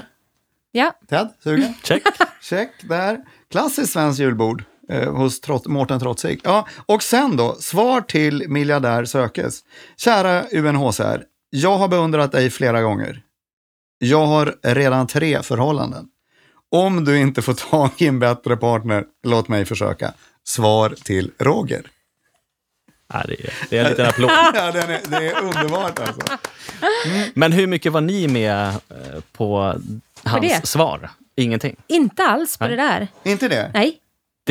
Ja. 0.71 0.93
Ted, 1.09 1.29
sugen? 1.43 1.73
Check. 1.83 2.03
Check, 2.41 2.69
där. 2.81 3.17
Klassiskt 3.51 3.93
svenskt 3.93 4.19
julbord 4.19 4.63
eh, 4.89 5.13
hos 5.13 5.41
Trott, 5.41 5.67
Mårten 5.67 5.99
Trotzig. 5.99 6.41
Ja, 6.43 6.67
och 6.85 7.03
sen 7.03 7.37
då, 7.37 7.55
svar 7.55 8.01
till 8.01 8.49
miljardär 8.49 9.05
sökes. 9.05 9.59
Kära 9.97 10.43
UNHCR, 10.51 11.23
jag 11.49 11.77
har 11.77 11.87
beundrat 11.87 12.31
dig 12.31 12.49
flera 12.49 12.81
gånger. 12.81 13.21
Jag 13.99 14.25
har 14.25 14.55
redan 14.61 15.07
tre 15.07 15.43
förhållanden. 15.43 16.07
Om 16.71 17.05
du 17.05 17.17
inte 17.17 17.41
får 17.41 17.53
tag 17.53 17.89
i 17.97 18.07
en 18.07 18.19
bättre 18.19 18.57
partner, 18.57 19.05
låt 19.23 19.47
mig 19.47 19.65
försöka. 19.65 20.13
Svar 20.47 20.95
till 21.03 21.31
Roger. 21.37 21.83
Ja, 23.13 23.23
det, 23.27 23.33
är, 23.33 23.53
det 23.69 23.77
är 23.77 23.83
en 23.83 23.89
liten 23.89 24.05
applåd. 24.05 24.29
ja, 24.53 24.71
det, 24.71 24.79
är, 24.79 25.01
det 25.09 25.27
är 25.27 25.41
underbart 25.41 25.99
alltså. 25.99 26.21
Mm. 27.05 27.29
Men 27.33 27.51
hur 27.51 27.67
mycket 27.67 27.91
var 27.91 28.01
ni 28.01 28.27
med 28.27 28.67
eh, 28.67 29.21
på 29.31 29.75
hans 30.23 30.61
på 30.61 30.67
svar? 30.67 31.09
Ingenting? 31.35 31.75
Inte 31.87 32.23
alls 32.23 32.57
på 32.57 32.63
Nej. 32.63 32.75
det 32.75 32.83
där. 32.83 33.07
Inte 33.23 33.47
det? 33.47 33.71
Nej. 33.73 33.97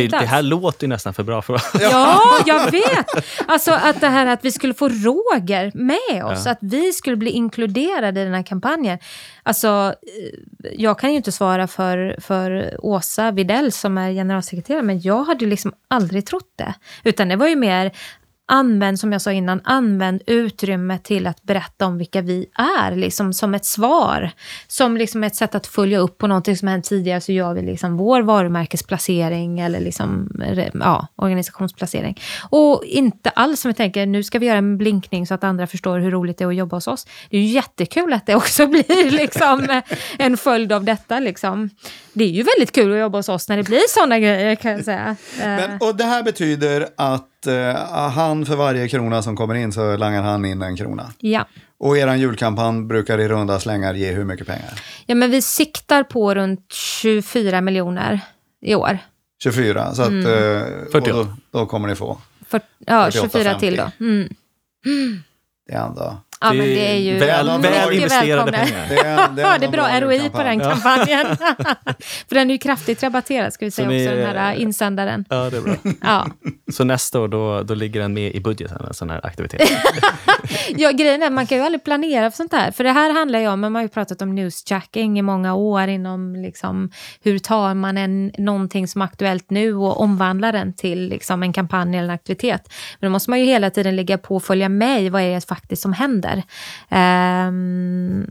Det, 0.09 0.19
det, 0.19 0.27
här 0.27 0.43
låter 0.43 0.85
ju 0.85 0.89
nästan 0.89 1.15
för 1.15 1.23
bra 1.23 1.43
för 1.43 1.55
att 1.55 1.77
Ja, 1.81 2.21
jag 2.47 2.71
vet! 2.71 3.07
Alltså 3.47 3.73
att 3.73 4.01
det 4.01 4.09
här 4.09 4.27
att 4.27 4.45
vi 4.45 4.53
skulle 4.53 4.75
få 4.75 4.89
Roger 4.89 5.71
med 5.75 6.25
oss, 6.25 6.43
ja. 6.45 6.53
att 6.53 6.59
vi 6.61 6.93
skulle 6.93 7.17
bli 7.17 7.31
inkluderade 7.31 8.21
i 8.21 8.25
den 8.25 8.35
här 8.35 8.43
kampanjen. 8.43 8.99
Alltså, 9.43 9.95
eh, 10.03 10.71
jag 10.73 10.99
kan 10.99 11.11
ju 11.11 11.17
inte 11.17 11.33
svara 11.33 11.67
för, 11.67 12.17
för 12.21 12.77
Åsa 12.79 13.31
Videll 13.31 13.73
som 13.73 13.99
är 13.99 14.13
generalsekreterare, 14.13 14.83
men 14.83 15.01
jag 15.01 15.25
hade 15.25 15.47
liksom 15.47 15.73
aldrig 15.89 16.27
trott 16.27 16.53
det. 16.57 16.75
Utan 17.05 17.29
det 17.29 17.37
var 17.37 17.49
ju 17.49 17.57
mer 17.57 17.93
använd, 18.51 19.01
som 19.01 19.13
jag 19.13 19.23
sa 19.23 19.33
innan, 19.33 19.61
använd 19.65 20.23
utrymme 20.27 20.99
till 20.99 21.27
att 21.27 21.43
berätta 21.43 21.87
om 21.87 21.99
vilka 21.99 22.21
vi 22.21 22.47
är, 22.55 22.97
liksom 22.97 23.33
som 23.33 23.55
ett 23.55 23.65
svar. 23.65 24.31
Som 24.69 24.97
liksom 24.97 25.25
ett 25.25 25.37
sätt 25.37 25.55
att 25.55 25.67
följa 25.67 25.99
upp 25.99 26.19
på 26.19 26.27
någonting 26.27 26.57
som 26.57 26.69
hänt 26.69 26.85
tidigare, 26.85 27.21
så 27.21 27.33
gör 27.33 27.55
vi 27.55 27.63
liksom 27.63 27.97
vår 27.97 28.23
varumärkesplacering 28.23 29.61
eller 29.61 29.81
liksom, 29.81 30.31
ja, 30.81 31.07
organisationsplacering. 31.17 32.21
Och 32.51 32.85
inte 32.85 33.31
alls 33.31 33.61
som 33.61 33.69
jag 33.69 33.77
tänker, 33.77 34.07
nu 34.07 34.23
ska 34.23 34.39
vi 34.39 34.47
göra 34.47 34.59
en 34.59 34.79
blinkning 34.79 35.27
så 35.27 35.35
att 35.35 35.45
andra 35.45 35.67
förstår 35.67 35.99
hur 35.99 36.11
roligt 36.11 36.39
det 36.39 36.45
är 36.45 36.49
att 36.49 36.55
jobba 36.55 36.77
hos 36.77 36.87
oss. 36.87 37.07
Det 37.31 37.37
är 37.37 37.41
ju 37.41 37.47
jättekul 37.47 38.13
att 38.13 38.27
det 38.27 38.35
också 38.35 38.67
blir 38.67 39.11
liksom 39.11 39.83
en 40.19 40.37
följd 40.37 40.73
av 40.73 40.85
detta. 40.85 41.21
Liksom. 41.21 41.71
Det 42.13 42.25
är 42.25 42.29
ju 42.29 42.43
väldigt 42.43 42.73
kul 42.73 42.93
att 42.93 42.99
jobba 42.99 43.19
hos 43.19 43.29
oss 43.29 43.49
när 43.49 43.57
det 43.57 43.63
blir 43.63 43.89
sådana 43.89 44.19
grejer 44.19 44.55
kan 44.55 44.71
jag 44.71 44.85
säga. 44.85 45.17
Men, 45.39 45.79
och 45.81 45.97
det 45.97 46.05
här 46.05 46.23
betyder 46.23 46.89
att 46.97 47.30
uh, 47.47 47.75
han 48.11 48.47
för 48.47 48.57
varje 48.57 48.89
krona 48.89 49.23
som 49.23 49.37
kommer 49.37 49.55
in 49.55 49.73
så 49.73 49.97
langar 49.97 50.23
han 50.23 50.45
in 50.45 50.63
en 50.63 50.77
krona. 50.77 51.13
Ja. 51.19 51.47
Och 51.79 51.99
er 51.99 52.15
julkampanj 52.15 52.87
brukar 52.87 53.19
i 53.19 53.29
runda 53.29 53.61
slängar 53.61 53.95
ge 53.95 54.13
hur 54.13 54.25
mycket 54.25 54.47
pengar? 54.47 54.81
Ja, 55.07 55.15
men 55.15 55.31
vi 55.31 55.43
siktar 55.43 56.03
på 56.03 56.35
runt 56.35 56.73
24 56.73 57.61
miljoner 57.61 58.21
i 58.63 58.75
år. 58.75 58.99
24, 59.43 59.95
så 59.95 60.03
att 60.03 60.09
mm. 60.09 60.27
uh, 60.27 61.03
då, 61.03 61.27
då, 61.51 61.67
kommer 61.67 61.89
ni 61.89 61.95
få? 61.95 62.19
För, 62.47 62.61
ja, 62.79 63.11
24 63.11 63.59
till 63.59 63.77
då. 63.77 63.91
Mm. 64.01 64.29
Det 65.67 65.73
är 65.73 65.87
ändå... 65.87 66.17
Ja, 66.43 66.53
men 66.53 66.67
det 66.67 66.91
är 66.91 66.97
ju 66.97 67.19
väl, 67.19 67.61
väl 67.61 67.93
investerade 67.93 68.53
pengar. 68.53 68.87
Det 68.89 68.99
är, 68.99 69.29
det 69.29 69.43
är, 69.43 69.59
det 69.59 69.67
är 69.67 69.71
bra 69.71 70.01
ROI 70.01 70.31
på 70.31 70.43
den 70.43 70.61
kampanjen. 70.61 71.27
För 72.29 72.35
den 72.35 72.51
är 72.51 72.55
ju 72.55 72.59
kraftigt 72.59 73.03
rabatterad, 73.03 73.53
ska 73.53 73.65
vi 73.65 73.71
säga 73.71 73.89
ni, 73.89 74.07
också, 74.07 74.17
den 74.17 74.37
här 74.37 74.55
insändaren. 74.55 75.25
Ja, 75.29 75.51
det 75.51 75.57
är 75.57 75.61
bra. 75.61 75.75
ja. 76.03 76.27
Så 76.73 76.85
nästa 76.85 77.21
år, 77.21 77.29
då, 77.29 77.63
då 77.63 77.75
ligger 77.75 78.01
den 78.01 78.15
med 78.15 78.35
i 78.35 78.41
budgeten, 78.41 78.85
en 78.89 78.95
sån 78.95 79.11
här 79.11 79.27
aktivitet? 79.27 79.71
ja, 80.69 80.91
grejen 80.91 81.23
är, 81.23 81.31
man 81.31 81.47
kan 81.47 81.59
ju 81.59 81.65
aldrig 81.65 81.85
planera 81.85 82.31
för 82.31 82.37
sånt 82.37 82.53
här. 82.53 82.71
För 82.71 82.85
det 82.85 82.93
här 82.93 83.13
handlar 83.13 83.39
ju 83.39 83.49
om, 83.49 83.61
man 83.61 83.75
har 83.75 83.83
ju 83.83 83.89
pratat 83.89 84.23
om 84.23 84.35
newsjacking 84.35 85.19
i 85.19 85.23
många 85.23 85.55
år, 85.55 85.89
inom 85.89 86.37
liksom, 86.37 86.91
hur 87.23 87.39
tar 87.39 87.75
man 87.75 87.99
en, 87.99 88.33
någonting 88.39 88.89
som 88.89 89.03
är 89.03 89.07
aktuellt 89.07 89.51
nu 89.51 89.75
och 89.75 90.01
omvandlar 90.01 90.53
den 90.53 90.73
till 90.73 91.09
liksom, 91.09 91.43
en 91.43 91.53
kampanj 91.53 91.97
eller 91.97 92.09
en 92.09 92.15
aktivitet. 92.15 92.73
Men 93.01 93.09
då 93.09 93.13
måste 93.13 93.31
man 93.31 93.41
ju 93.41 93.47
hela 93.47 93.71
tiden 93.71 93.97
ligga 93.97 94.19
på 94.19 94.37
och 94.37 94.45
följa 94.45 94.69
med 94.69 95.03
i 95.03 95.09
vad 95.09 95.23
är 95.23 95.35
det 95.35 95.49
faktiskt 95.49 95.83
som 95.83 95.93
händer 95.93 96.30
händer. 96.31 96.45
Um, 96.89 96.97
ehm, 96.99 98.27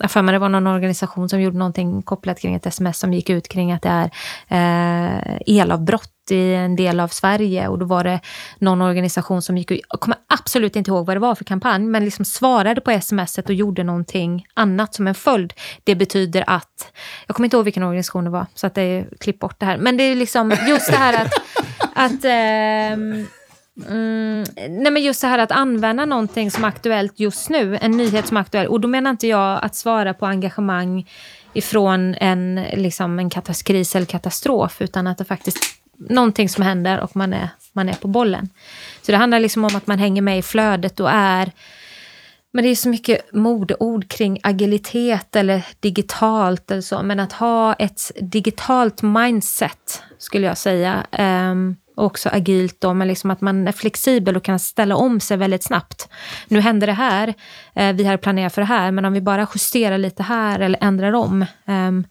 jag 0.00 0.10
för 0.10 0.22
mig 0.22 0.32
det 0.32 0.38
var 0.38 0.48
någon 0.48 0.66
organisation 0.66 1.28
som 1.28 1.40
gjorde 1.40 1.58
någonting 1.58 2.02
kopplat 2.02 2.40
kring 2.40 2.54
ett 2.54 2.66
sms 2.66 2.98
som 2.98 3.12
gick 3.12 3.30
ut 3.30 3.48
kring 3.48 3.72
att 3.72 3.82
det 3.82 4.10
är 4.48 5.20
uh, 5.26 5.38
elavbrott 5.46 6.08
i 6.30 6.54
en 6.54 6.76
del 6.76 7.00
av 7.00 7.08
Sverige 7.08 7.68
och 7.68 7.78
då 7.78 7.86
var 7.86 8.04
det 8.04 8.20
någon 8.58 8.82
organisation 8.82 9.42
som 9.42 9.58
gick 9.58 9.70
ut, 9.70 9.80
jag 9.88 10.00
kommer 10.00 10.18
absolut 10.28 10.76
inte 10.76 10.90
ihåg 10.90 11.06
vad 11.06 11.16
det 11.16 11.20
var 11.20 11.34
för 11.34 11.44
kampanj, 11.44 11.84
men 11.84 12.04
liksom 12.04 12.24
svarade 12.24 12.80
på 12.80 13.00
smset 13.00 13.48
och 13.48 13.54
gjorde 13.54 13.84
någonting 13.84 14.46
annat 14.54 14.94
som 14.94 15.06
en 15.06 15.14
följd. 15.14 15.52
Det 15.84 15.94
betyder 15.94 16.44
att, 16.46 16.92
jag 17.26 17.36
kommer 17.36 17.46
inte 17.46 17.56
ihåg 17.56 17.64
vilken 17.64 17.82
organisation 17.82 18.24
det 18.24 18.30
var, 18.30 18.46
så 18.54 18.66
att 18.66 18.74
det 18.74 18.82
är, 18.82 19.08
klipp 19.20 19.38
bort 19.38 19.60
det 19.60 19.66
här, 19.66 19.78
men 19.78 19.96
det 19.96 20.02
är 20.02 20.14
liksom 20.14 20.56
just 20.68 20.90
det 20.90 20.96
här 20.96 21.22
att, 21.22 21.32
att 21.94 22.24
eh, 22.24 23.26
Mm, 23.86 24.44
nej 24.56 24.92
men 24.92 25.02
just 25.02 25.20
det 25.20 25.26
här 25.26 25.38
att 25.38 25.52
använda 25.52 26.04
någonting 26.04 26.50
som 26.50 26.64
är 26.64 26.68
aktuellt 26.68 27.20
just 27.20 27.50
nu, 27.50 27.78
en 27.80 27.90
nyhet 27.90 28.26
som 28.26 28.36
är 28.36 28.40
aktuell. 28.40 28.66
Och 28.66 28.80
då 28.80 28.88
menar 28.88 29.10
inte 29.10 29.26
jag 29.26 29.64
att 29.64 29.74
svara 29.74 30.14
på 30.14 30.26
engagemang 30.26 31.08
ifrån 31.52 32.14
en, 32.14 32.54
liksom 32.72 33.18
en 33.18 33.30
kris 33.64 33.96
eller 33.96 34.06
katastrof, 34.06 34.82
utan 34.82 35.06
att 35.06 35.18
det 35.18 35.24
faktiskt 35.24 35.58
någonting 36.08 36.48
som 36.48 36.64
händer 36.64 37.00
och 37.00 37.16
man 37.16 37.32
är, 37.32 37.48
man 37.72 37.88
är 37.88 37.94
på 37.94 38.08
bollen. 38.08 38.48
Så 39.02 39.12
det 39.12 39.18
handlar 39.18 39.40
liksom 39.40 39.64
om 39.64 39.76
att 39.76 39.86
man 39.86 39.98
hänger 39.98 40.22
med 40.22 40.38
i 40.38 40.42
flödet 40.42 41.00
och 41.00 41.10
är 41.10 41.52
men 42.54 42.64
det 42.64 42.70
är 42.70 42.74
så 42.74 42.88
mycket 42.88 43.32
modeord 43.32 44.08
kring 44.08 44.38
agilitet 44.42 45.36
eller 45.36 45.66
digitalt 45.80 46.70
eller 46.70 46.82
så. 46.82 47.02
Men 47.02 47.20
att 47.20 47.32
ha 47.32 47.74
ett 47.74 48.10
digitalt 48.20 49.02
mindset, 49.02 50.02
skulle 50.18 50.46
jag 50.46 50.58
säga. 50.58 51.06
Um, 51.18 51.76
också 51.94 52.28
agilt 52.28 52.80
då, 52.80 52.94
men 52.94 53.08
liksom 53.08 53.30
att 53.30 53.40
man 53.40 53.68
är 53.68 53.72
flexibel 53.72 54.36
och 54.36 54.44
kan 54.44 54.58
ställa 54.58 54.96
om 54.96 55.20
sig 55.20 55.36
väldigt 55.36 55.62
snabbt. 55.62 56.08
Nu 56.48 56.60
händer 56.60 56.86
det 56.86 56.92
här, 56.92 57.34
eh, 57.74 57.92
vi 57.92 58.04
har 58.04 58.16
planerat 58.16 58.54
för 58.54 58.62
det 58.62 58.66
här, 58.66 58.90
men 58.90 59.04
om 59.04 59.12
vi 59.12 59.20
bara 59.20 59.46
justerar 59.54 59.98
lite 59.98 60.22
här 60.22 60.60
eller 60.60 60.78
ändrar 60.82 61.12
om. 61.12 61.46
Ehm, 61.66 62.04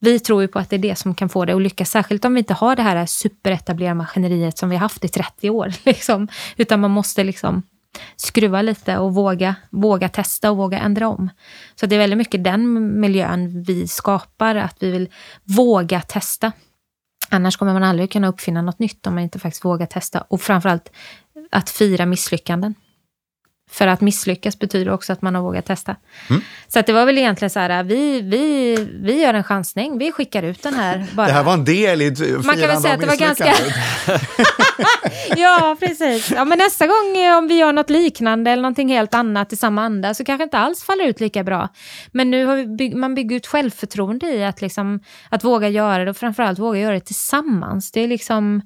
vi 0.00 0.20
tror 0.20 0.42
ju 0.42 0.48
på 0.48 0.58
att 0.58 0.70
det 0.70 0.76
är 0.76 0.78
det 0.78 0.98
som 0.98 1.14
kan 1.14 1.28
få 1.28 1.44
det 1.44 1.54
att 1.54 1.62
lyckas, 1.62 1.90
särskilt 1.90 2.24
om 2.24 2.34
vi 2.34 2.38
inte 2.38 2.54
har 2.54 2.76
det 2.76 2.82
här 2.82 3.06
superetablerade 3.06 3.94
maskineriet 3.94 4.58
som 4.58 4.68
vi 4.68 4.76
har 4.76 4.80
haft 4.80 5.04
i 5.04 5.08
30 5.08 5.50
år. 5.50 5.72
Liksom. 5.84 6.28
Utan 6.56 6.80
man 6.80 6.90
måste 6.90 7.24
liksom 7.24 7.62
skruva 8.16 8.62
lite 8.62 8.98
och 8.98 9.14
våga, 9.14 9.54
våga 9.70 10.08
testa 10.08 10.50
och 10.50 10.56
våga 10.56 10.78
ändra 10.78 11.08
om. 11.08 11.30
Så 11.74 11.86
det 11.86 11.94
är 11.94 11.98
väldigt 11.98 12.18
mycket 12.18 12.44
den 12.44 13.00
miljön 13.00 13.62
vi 13.62 13.88
skapar, 13.88 14.54
att 14.54 14.76
vi 14.80 14.90
vill 14.90 15.08
våga 15.44 16.00
testa. 16.00 16.52
Annars 17.34 17.56
kommer 17.56 17.72
man 17.72 17.82
aldrig 17.82 18.12
kunna 18.12 18.28
uppfinna 18.28 18.62
något 18.62 18.78
nytt 18.78 19.06
om 19.06 19.14
man 19.14 19.22
inte 19.22 19.38
faktiskt 19.38 19.64
vågar 19.64 19.86
testa. 19.86 20.20
Och 20.20 20.40
framförallt 20.40 20.90
att 21.50 21.70
fira 21.70 22.06
misslyckanden. 22.06 22.74
För 23.70 23.86
att 23.86 24.00
misslyckas 24.00 24.58
betyder 24.58 24.92
också 24.92 25.12
att 25.12 25.22
man 25.22 25.34
har 25.34 25.42
vågat 25.42 25.64
testa. 25.64 25.96
Mm. 26.30 26.42
Så 26.68 26.78
att 26.78 26.86
det 26.86 26.92
var 26.92 27.06
väl 27.06 27.18
egentligen 27.18 27.50
så 27.50 27.60
här, 27.60 27.82
vi, 27.82 28.20
vi, 28.20 28.76
vi 29.02 29.22
gör 29.22 29.34
en 29.34 29.44
chansning, 29.44 29.98
vi 29.98 30.12
skickar 30.12 30.42
ut 30.42 30.62
den 30.62 30.74
här 30.74 31.06
bara. 31.12 31.26
Det 31.26 31.32
här 31.32 31.44
var 31.44 31.52
en 31.52 31.64
del 31.64 32.02
i 32.02 32.10
Man 32.44 32.56
kan 32.56 32.68
väl 32.68 32.80
säga 32.80 32.94
att 32.94 33.00
det 33.00 33.06
var 33.06 33.16
ganska... 33.16 33.54
ja, 35.36 35.76
precis. 35.80 36.30
Ja, 36.30 36.44
men 36.44 36.58
nästa 36.58 36.86
gång 36.86 37.16
eh, 37.16 37.38
om 37.38 37.48
vi 37.48 37.58
gör 37.58 37.72
något 37.72 37.90
liknande 37.90 38.50
eller 38.50 38.62
någonting 38.62 38.88
helt 38.88 39.14
annat 39.14 39.52
i 39.52 39.56
samma 39.56 39.82
anda 39.82 40.14
så 40.14 40.24
kanske 40.24 40.44
inte 40.44 40.58
alls 40.58 40.84
faller 40.84 41.04
ut 41.04 41.20
lika 41.20 41.44
bra. 41.44 41.68
Men 42.12 42.30
nu 42.30 42.46
har 42.46 42.76
vi 42.78 42.94
man 42.94 43.14
bygger 43.14 43.36
ut 43.36 43.46
självförtroende 43.46 44.26
i 44.26 44.44
att, 44.44 44.60
liksom, 44.60 45.00
att 45.30 45.44
våga 45.44 45.68
göra 45.68 46.04
det 46.04 46.10
och 46.10 46.16
framförallt 46.16 46.58
våga 46.58 46.80
göra 46.80 46.94
det 46.94 47.00
tillsammans. 47.00 47.92
Det 47.92 48.00
är 48.00 48.08
liksom 48.08 48.62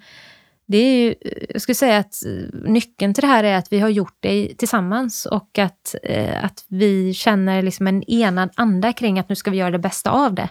det 0.69 0.79
är 0.79 1.05
ju, 1.05 1.15
eh, 1.21 1.45
jag 1.49 1.63
skulle 1.63 1.75
säga 1.75 1.99
att 1.99 2.25
eh, 2.27 2.71
nyckeln 2.71 3.15
till 3.15 3.23
det 3.23 3.29
här 3.29 3.45
är 3.45 3.57
att 3.57 3.73
vi 3.73 3.81
har 3.81 3.89
gjort 3.89 4.17
det 4.21 4.55
tillsammans 4.59 5.27
och 5.27 5.59
att, 5.59 5.95
eh, 6.03 6.45
att 6.45 6.65
vi 6.69 7.15
känner 7.15 7.63
liksom 7.63 7.87
en 7.87 8.11
enad 8.11 8.51
anda 8.55 8.93
kring 8.93 9.19
att 9.19 9.29
nu 9.29 9.37
ska 9.37 9.51
vi 9.51 9.57
göra 9.57 9.71
det 9.71 9.79
bästa 9.79 10.11
av 10.11 10.35
det. 10.35 10.49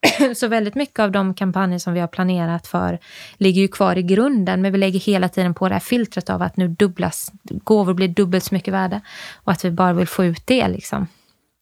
Så 0.34 0.48
väldigt 0.48 0.74
mycket 0.74 0.98
av 0.98 1.12
de 1.12 1.34
kampanjer 1.34 1.78
som 1.78 1.92
vi 1.94 2.00
har 2.00 2.08
planerat 2.08 2.66
för 2.66 2.98
ligger 3.36 3.62
ju 3.62 3.68
kvar 3.68 3.98
i 3.98 4.02
grunden, 4.02 4.62
men 4.62 4.72
vi 4.72 4.78
lägger 4.78 5.00
hela 5.00 5.28
tiden 5.28 5.54
på 5.54 5.68
det 5.68 5.74
här 5.74 5.80
filtret 5.80 6.30
av 6.30 6.42
att 6.42 6.56
nu 6.56 6.68
dubblas, 6.68 7.32
gåvor 7.42 7.94
blir 7.94 8.08
dubbelt 8.08 8.44
så 8.44 8.54
mycket 8.54 8.74
värde 8.74 9.00
och 9.34 9.52
att 9.52 9.64
vi 9.64 9.70
bara 9.70 9.92
vill 9.92 10.06
få 10.06 10.24
ut 10.24 10.46
det. 10.46 10.68
Liksom. 10.68 11.06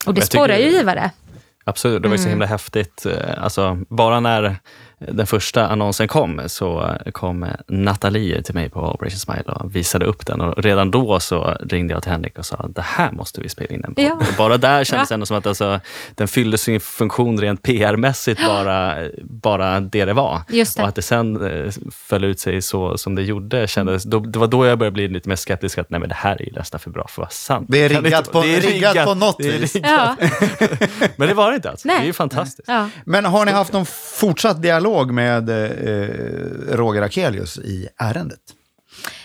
Och 0.07 0.14
det 0.14 0.21
sporrar 0.21 0.57
ju 0.57 0.71
givare. 0.71 1.11
Absolut, 1.64 2.02
det 2.02 2.09
var 2.09 2.14
ju 2.14 2.18
så 2.18 2.25
mm. 2.25 2.33
himla 2.33 2.47
häftigt. 2.47 3.07
Eh, 3.07 3.42
alltså, 3.45 3.78
bara 3.88 4.21
när 4.21 4.57
den 4.99 5.26
första 5.26 5.69
annonsen 5.69 6.09
kom 6.09 6.40
så 6.47 6.97
kom 7.12 7.47
Nathalie 7.67 8.43
till 8.43 8.55
mig 8.55 8.71
på 8.71 8.81
Operation 8.81 9.19
Smile 9.19 9.43
och 9.43 9.76
visade 9.76 10.05
upp 10.05 10.26
den. 10.26 10.40
Och 10.40 10.62
redan 10.62 10.90
då 10.90 11.21
så 11.21 11.57
ringde 11.61 11.95
jag 11.95 12.02
till 12.02 12.12
Henrik 12.12 12.38
och 12.38 12.47
sa 12.47 12.69
det 12.75 12.83
här 12.83 13.12
måste 13.12 13.40
vi 13.40 13.49
spela 13.49 13.75
in 13.75 13.85
en 13.85 13.95
podd. 13.95 14.05
Ja. 14.05 14.19
Bara 14.38 14.57
där 14.57 14.85
kändes 14.85 15.09
det 15.09 15.12
ja. 15.12 15.14
ändå 15.14 15.26
som 15.26 15.37
att 15.37 15.47
alltså, 15.47 15.81
den 16.14 16.28
fyllde 16.28 16.59
sin 16.59 16.81
funktion 16.81 17.40
rent 17.40 17.62
PR-mässigt 17.62 18.47
bara, 18.47 18.97
bara 19.23 19.81
det 19.81 20.05
det 20.05 20.12
var. 20.12 20.43
Det. 20.49 20.78
Och 20.78 20.88
att 20.88 20.95
det 20.95 21.02
sen 21.02 21.47
eh, 21.64 21.73
föll 21.93 22.25
ut 22.25 22.40
sig 22.40 22.62
så 22.62 22.99
som 22.99 23.14
det 23.14 23.23
gjorde 23.23 23.67
kändes, 23.67 24.05
då, 24.05 24.19
det 24.19 24.38
var 24.38 24.47
då 24.47 24.67
jag 24.67 24.78
började 24.78 24.95
bli 24.95 25.09
lite 25.09 25.28
mer 25.28 25.37
skeptisk 25.37 25.78
att 25.78 25.90
nej 25.90 26.00
men 26.00 26.09
det 26.09 26.14
här 26.14 26.43
är 26.43 26.47
ju 26.47 26.52
nästan 26.52 26.81
för 26.81 26.90
bra 26.90 27.07
för 27.09 27.12
att 27.12 27.19
vara 27.19 27.31
sant. 27.31 27.67
Det 27.69 27.78
är 27.78 27.88
riggat, 27.88 28.33
på, 28.33 28.43
det 28.43 28.57
är 28.57 28.61
riggat, 28.61 28.95
riggat 28.95 29.07
på 29.07 29.14
något 29.14 29.40
vis. 29.40 29.76
Ja. 29.83 30.17
men 31.17 31.28
det 31.28 31.35
var 31.35 31.50
det 31.50 31.57
inte 31.57 31.71
alls. 31.71 31.85
Nej. 31.85 31.97
Det 31.97 32.02
är 32.02 32.07
ju 32.07 32.12
fantastiskt. 32.12 32.69
Men 33.05 33.25
har 33.25 33.45
ni 33.45 33.52
haft 33.52 33.73
någon 33.73 33.87
fortsatt 33.87 34.62
dialog 34.62 34.88
dialog 34.88 35.12
med 35.12 35.49
eh, 35.49 36.76
Roger 36.76 37.02
Akelius 37.02 37.59
i 37.59 37.88
ärendet? 37.99 38.40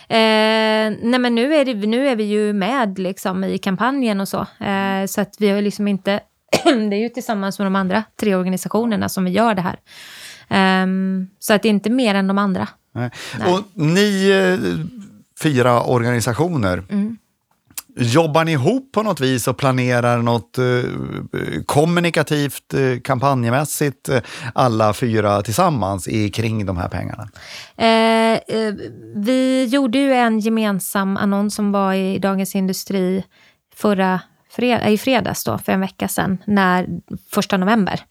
Eh, 0.08 0.98
nej 1.02 1.20
men 1.20 1.36
nu 1.36 1.56
är, 1.56 1.66
det, 1.66 1.74
nu 1.74 2.08
är 2.08 2.16
vi 2.16 2.24
ju 2.24 2.54
med 2.54 3.00
liksom 3.00 3.44
i 3.44 3.58
kampanjen 3.58 4.22
och 4.22 4.28
så. 4.28 4.48
Eh, 4.60 5.06
så 5.08 5.22
att 5.22 5.36
vi 5.40 5.50
har 5.50 5.62
liksom 5.62 5.88
inte... 5.88 6.20
det 6.64 6.96
är 6.96 7.02
ju 7.02 7.10
tillsammans 7.10 7.60
med 7.60 7.66
de 7.66 7.76
andra 7.76 8.04
tre 8.20 8.36
organisationerna 8.36 9.10
som 9.10 9.26
vi 9.26 9.32
gör 9.32 9.56
det 9.56 9.62
här. 9.62 9.80
Eh, 10.50 10.88
så 11.40 11.54
att 11.54 11.62
det 11.62 11.68
är 11.68 11.74
inte 11.74 11.90
mer 11.90 12.16
än 12.16 12.28
de 12.28 12.38
andra. 12.38 12.68
Nej. 12.92 13.10
Nej. 13.40 13.54
Och 13.54 13.62
ni 13.74 14.30
eh, 14.30 14.70
fyra 15.44 15.84
organisationer, 15.84 16.84
mm. 16.90 17.18
Jobbar 17.96 18.46
ni 18.46 18.52
ihop 18.52 18.92
på 18.92 19.04
något 19.04 19.20
vis 19.20 19.48
och 19.48 19.58
planerar 19.58 20.18
något 20.18 20.58
eh, 20.58 20.66
kommunikativt, 21.66 22.74
eh, 22.74 23.00
kampanjmässigt, 23.04 24.10
eh, 24.10 24.22
alla 24.54 24.94
fyra 24.94 25.42
tillsammans 25.42 26.08
i, 26.08 26.30
kring 26.30 26.66
de 26.66 26.78
här 26.78 26.90
pengarna? 26.90 27.30
Eh, 27.78 28.58
eh 28.58 28.74
vi 29.16 29.66
gjorde 29.66 29.98
ju 29.98 30.14
en 30.14 30.40
gemensam 30.40 31.18
annons 31.18 31.56
som 31.56 31.72
var 31.72 31.94
i 31.94 32.20
Dagens 32.20 32.56
Industri 32.56 33.24
förra 33.76 34.20
fred 34.50 34.82
eh, 34.84 34.94
i 34.94 34.98
fredags 34.98 35.44
då, 35.44 35.58
för 35.58 35.72
en 35.72 35.80
vecka 35.80 36.08
sedan, 36.08 36.38
när, 36.46 36.88
första 37.32 37.58
november. 37.58 38.02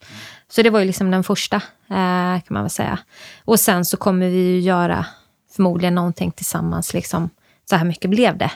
Så 0.49 0.61
det 0.61 0.69
var 0.69 0.79
ju 0.79 0.85
liksom 0.85 1.11
den 1.11 1.23
första, 1.23 1.55
eh, 1.89 2.41
kan 2.41 2.43
man 2.49 2.63
väl 2.63 2.69
säga. 2.69 2.99
Och 3.45 3.59
sen 3.59 3.85
så 3.85 3.97
kommer 3.97 4.29
vi 4.29 4.37
ju 4.37 4.59
göra 4.59 5.05
förmodligen 5.55 5.95
någonting 5.95 6.31
tillsammans, 6.31 6.93
liksom 6.93 7.29
så 7.69 7.75
här 7.75 7.85
mycket 7.85 8.09
blev 8.09 8.37
det. 8.37 8.51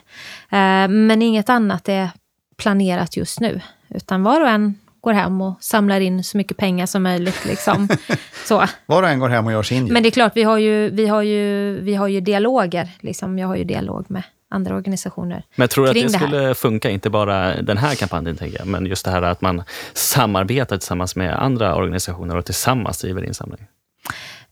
Eh, 0.49 0.87
men 0.87 1.21
inget 1.21 1.49
annat 1.49 1.89
är 1.89 2.09
planerat 2.57 3.17
just 3.17 3.39
nu, 3.39 3.61
utan 3.89 4.23
var 4.23 4.41
och 4.41 4.49
en 4.49 4.75
går 5.01 5.13
hem 5.13 5.41
och 5.41 5.57
samlar 5.59 5.99
in 5.99 6.23
så 6.23 6.37
mycket 6.37 6.57
pengar 6.57 6.85
som 6.85 7.03
möjligt. 7.03 7.45
Liksom. 7.45 7.87
så. 8.45 8.65
Var 8.85 9.03
och 9.03 9.09
en 9.09 9.19
går 9.19 9.29
hem 9.29 9.45
och 9.45 9.51
gör 9.51 9.63
sin 9.63 9.93
Men 9.93 10.03
det 10.03 10.09
är 10.09 10.11
klart, 10.11 10.31
vi 10.35 10.43
har 10.43 10.57
ju, 10.57 10.89
vi 10.89 11.07
har 11.07 11.21
ju, 11.21 11.79
vi 11.81 11.95
har 11.95 12.07
ju 12.07 12.21
dialoger. 12.21 12.89
Liksom. 12.99 13.39
Jag 13.39 13.47
har 13.47 13.55
ju 13.55 13.63
dialog 13.63 14.05
med 14.07 14.23
andra 14.49 14.75
organisationer. 14.75 15.43
Men 15.55 15.67
tror 15.67 15.83
du 15.83 15.89
att 15.89 15.93
det, 15.93 16.03
det 16.03 16.09
skulle 16.09 16.55
funka, 16.55 16.89
inte 16.89 17.09
bara 17.09 17.61
den 17.61 17.77
här 17.77 17.95
kampanjen, 17.95 18.37
tänker 18.37 18.59
jag, 18.59 18.67
men 18.67 18.85
just 18.85 19.05
det 19.05 19.11
här 19.11 19.21
att 19.21 19.41
man 19.41 19.63
samarbetar 19.93 20.77
tillsammans 20.77 21.15
med 21.15 21.43
andra 21.43 21.75
organisationer 21.75 22.35
och 22.35 22.45
tillsammans 22.45 23.01
driver 23.01 23.23
insamling? 23.23 23.67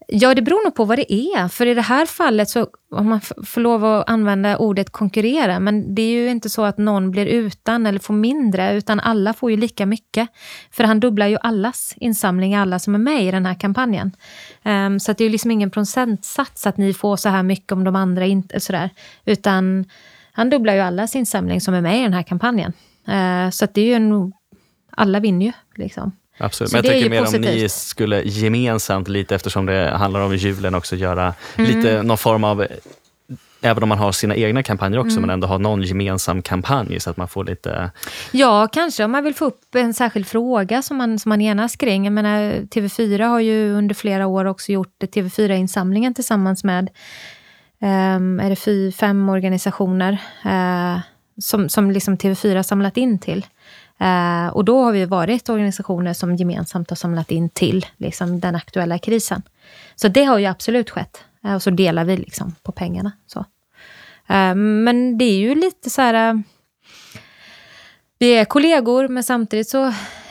Ja, 0.08 0.36
det 0.36 0.42
beror 0.42 0.64
nog 0.64 0.76
på 0.76 0.86
vad 0.86 0.98
det 0.98 1.14
är. 1.14 1.48
För 1.48 1.66
i 1.66 1.74
det 1.74 1.82
här 1.82 2.06
fallet, 2.06 2.50
så 2.50 2.68
om 2.92 3.10
man 3.10 3.22
får 3.22 3.62
lov 3.62 3.86
att 3.86 4.10
använda 4.10 4.58
ordet 4.58 4.90
konkurrera, 4.90 5.60
men 5.60 5.96
det 5.96 6.02
är 6.02 6.12
ju 6.12 6.30
inte 6.30 6.50
så 6.50 6.64
att 6.64 6.78
någon 6.78 7.12
blir 7.12 7.26
utan 7.26 7.86
eller 7.86 8.00
får 8.00 8.14
mindre, 8.14 8.78
utan 8.78 9.00
alla 9.00 9.34
får 9.34 9.52
ju 9.52 9.58
lika 9.58 9.86
mycket. 9.86 10.30
För 10.72 10.84
han 10.84 11.00
dubblar 11.00 11.28
ju 11.28 11.38
allas 11.42 11.94
insamling, 11.98 12.56
alla 12.56 12.80
som 12.80 12.96
är 12.96 13.00
med 13.00 13.24
i 13.24 13.32
den 13.32 13.46
här 13.46 13.54
kampanjen. 13.54 14.12
Um, 14.64 15.00
så 15.00 15.14
det 15.14 15.24
är 15.24 15.26
ju 15.26 15.32
liksom 15.32 15.52
ingen 15.52 15.72
procentsats 15.72 16.68
att 16.68 16.78
ni 16.78 16.94
får 16.94 17.16
så 17.16 17.30
här 17.30 17.44
mycket 17.44 17.72
om 17.72 17.84
de 17.84 17.96
andra 17.96 18.26
inte, 18.26 18.60
sådär. 18.60 18.90
Utan 19.26 19.86
han 20.32 20.50
dubblar 20.50 20.74
ju 20.74 20.80
allas 20.80 21.16
insamling 21.16 21.62
som 21.62 21.74
är 21.74 21.82
med 21.82 22.00
i 22.00 22.04
den 22.04 22.14
här 22.14 22.24
kampanjen. 22.24 22.74
Uh, 23.10 23.50
så 23.50 23.68
det 23.74 23.82
är 23.82 23.86
ju 23.86 23.94
en... 23.94 24.34
Alla 24.98 25.20
vinner 25.20 25.46
ju, 25.46 25.52
liksom. 25.76 26.12
Absolut, 26.38 26.72
men 26.72 26.84
jag 26.84 26.92
tänker 26.92 27.10
mer 27.10 27.22
positivt. 27.22 27.46
om 27.46 27.56
ni 27.56 27.70
skulle 27.70 28.22
gemensamt, 28.22 29.08
lite 29.08 29.36
eftersom 29.36 29.66
det 29.66 29.90
handlar 29.90 30.22
om 30.22 30.36
julen 30.36 30.76
också, 30.76 30.96
göra 30.96 31.34
mm. 31.58 31.72
lite 31.72 32.04
någon 32.04 32.18
form 32.18 32.44
av 32.44 32.68
Även 33.62 33.84
om 33.84 33.90
man 33.90 33.98
har 33.98 34.12
sina 34.12 34.36
egna 34.36 34.64
kampanjer 34.64 35.00
också, 35.00 35.18
mm. 35.18 35.22
men 35.22 35.30
ändå 35.30 35.48
ha 35.48 35.58
någon 35.58 35.82
gemensam 35.82 36.42
kampanj 36.42 37.00
så 37.00 37.10
att 37.10 37.18
man 37.18 37.28
får 37.28 37.44
lite... 37.44 37.92
Ja, 38.32 38.68
kanske 38.72 39.04
om 39.04 39.12
man 39.12 39.24
vill 39.24 39.36
få 39.36 39.46
upp 39.46 39.76
en 39.76 39.94
särskild 39.94 40.28
fråga 40.28 40.82
som 40.82 40.98
man, 40.98 41.20
som 41.20 41.30
man 41.30 41.42
enas 41.42 41.76
kring. 41.76 42.04
Jag 42.04 42.14
menar, 42.14 42.40
TV4 42.52 43.28
har 43.28 43.40
ju 43.40 43.72
under 43.72 43.96
flera 43.96 44.28
år 44.28 44.46
också 44.46 44.72
gjort 44.72 45.04
TV4-insamlingen 45.04 46.14
tillsammans 46.14 46.64
med 46.64 46.90
um, 47.82 48.40
är 48.40 48.50
det 48.50 48.92
fem 48.92 49.30
organisationer 49.30 50.12
uh, 50.46 51.00
som, 51.42 51.70
som 51.70 51.92
liksom 51.92 52.18
TV4 52.18 52.64
samlat 52.64 52.98
in 52.98 53.20
till. 53.20 53.46
Eh, 54.00 54.48
och 54.48 54.66
då 54.66 54.84
har 54.84 54.92
vi 54.92 55.06
varit 55.06 55.50
organisationer 55.50 56.14
som 56.14 56.36
gemensamt 56.36 56.90
har 56.90 56.96
samlat 56.96 57.32
in 57.32 57.50
till 57.50 57.86
liksom, 57.98 58.40
den 58.40 58.56
aktuella 58.56 58.98
krisen. 58.98 59.42
Så 59.96 60.08
det 60.08 60.24
har 60.24 60.38
ju 60.38 60.46
absolut 60.46 60.90
skett. 60.90 61.24
Eh, 61.46 61.56
och 61.56 61.62
så 61.62 61.70
delar 61.70 62.06
vi 62.06 62.18
liksom 62.18 62.56
på 62.64 62.72
pengarna. 62.72 63.12
Så. 63.28 63.40
Eh, 64.28 64.56
men 64.56 65.18
det 65.18 65.26
är 65.26 65.38
ju 65.38 65.56
lite 65.56 65.90
så 65.90 66.02
här... 66.02 66.30
Eh, 66.30 66.40
vi 68.20 68.32
är 68.32 68.46
kollegor, 68.46 69.08
men 69.08 69.24
samtidigt 69.24 69.70
så 69.70 69.84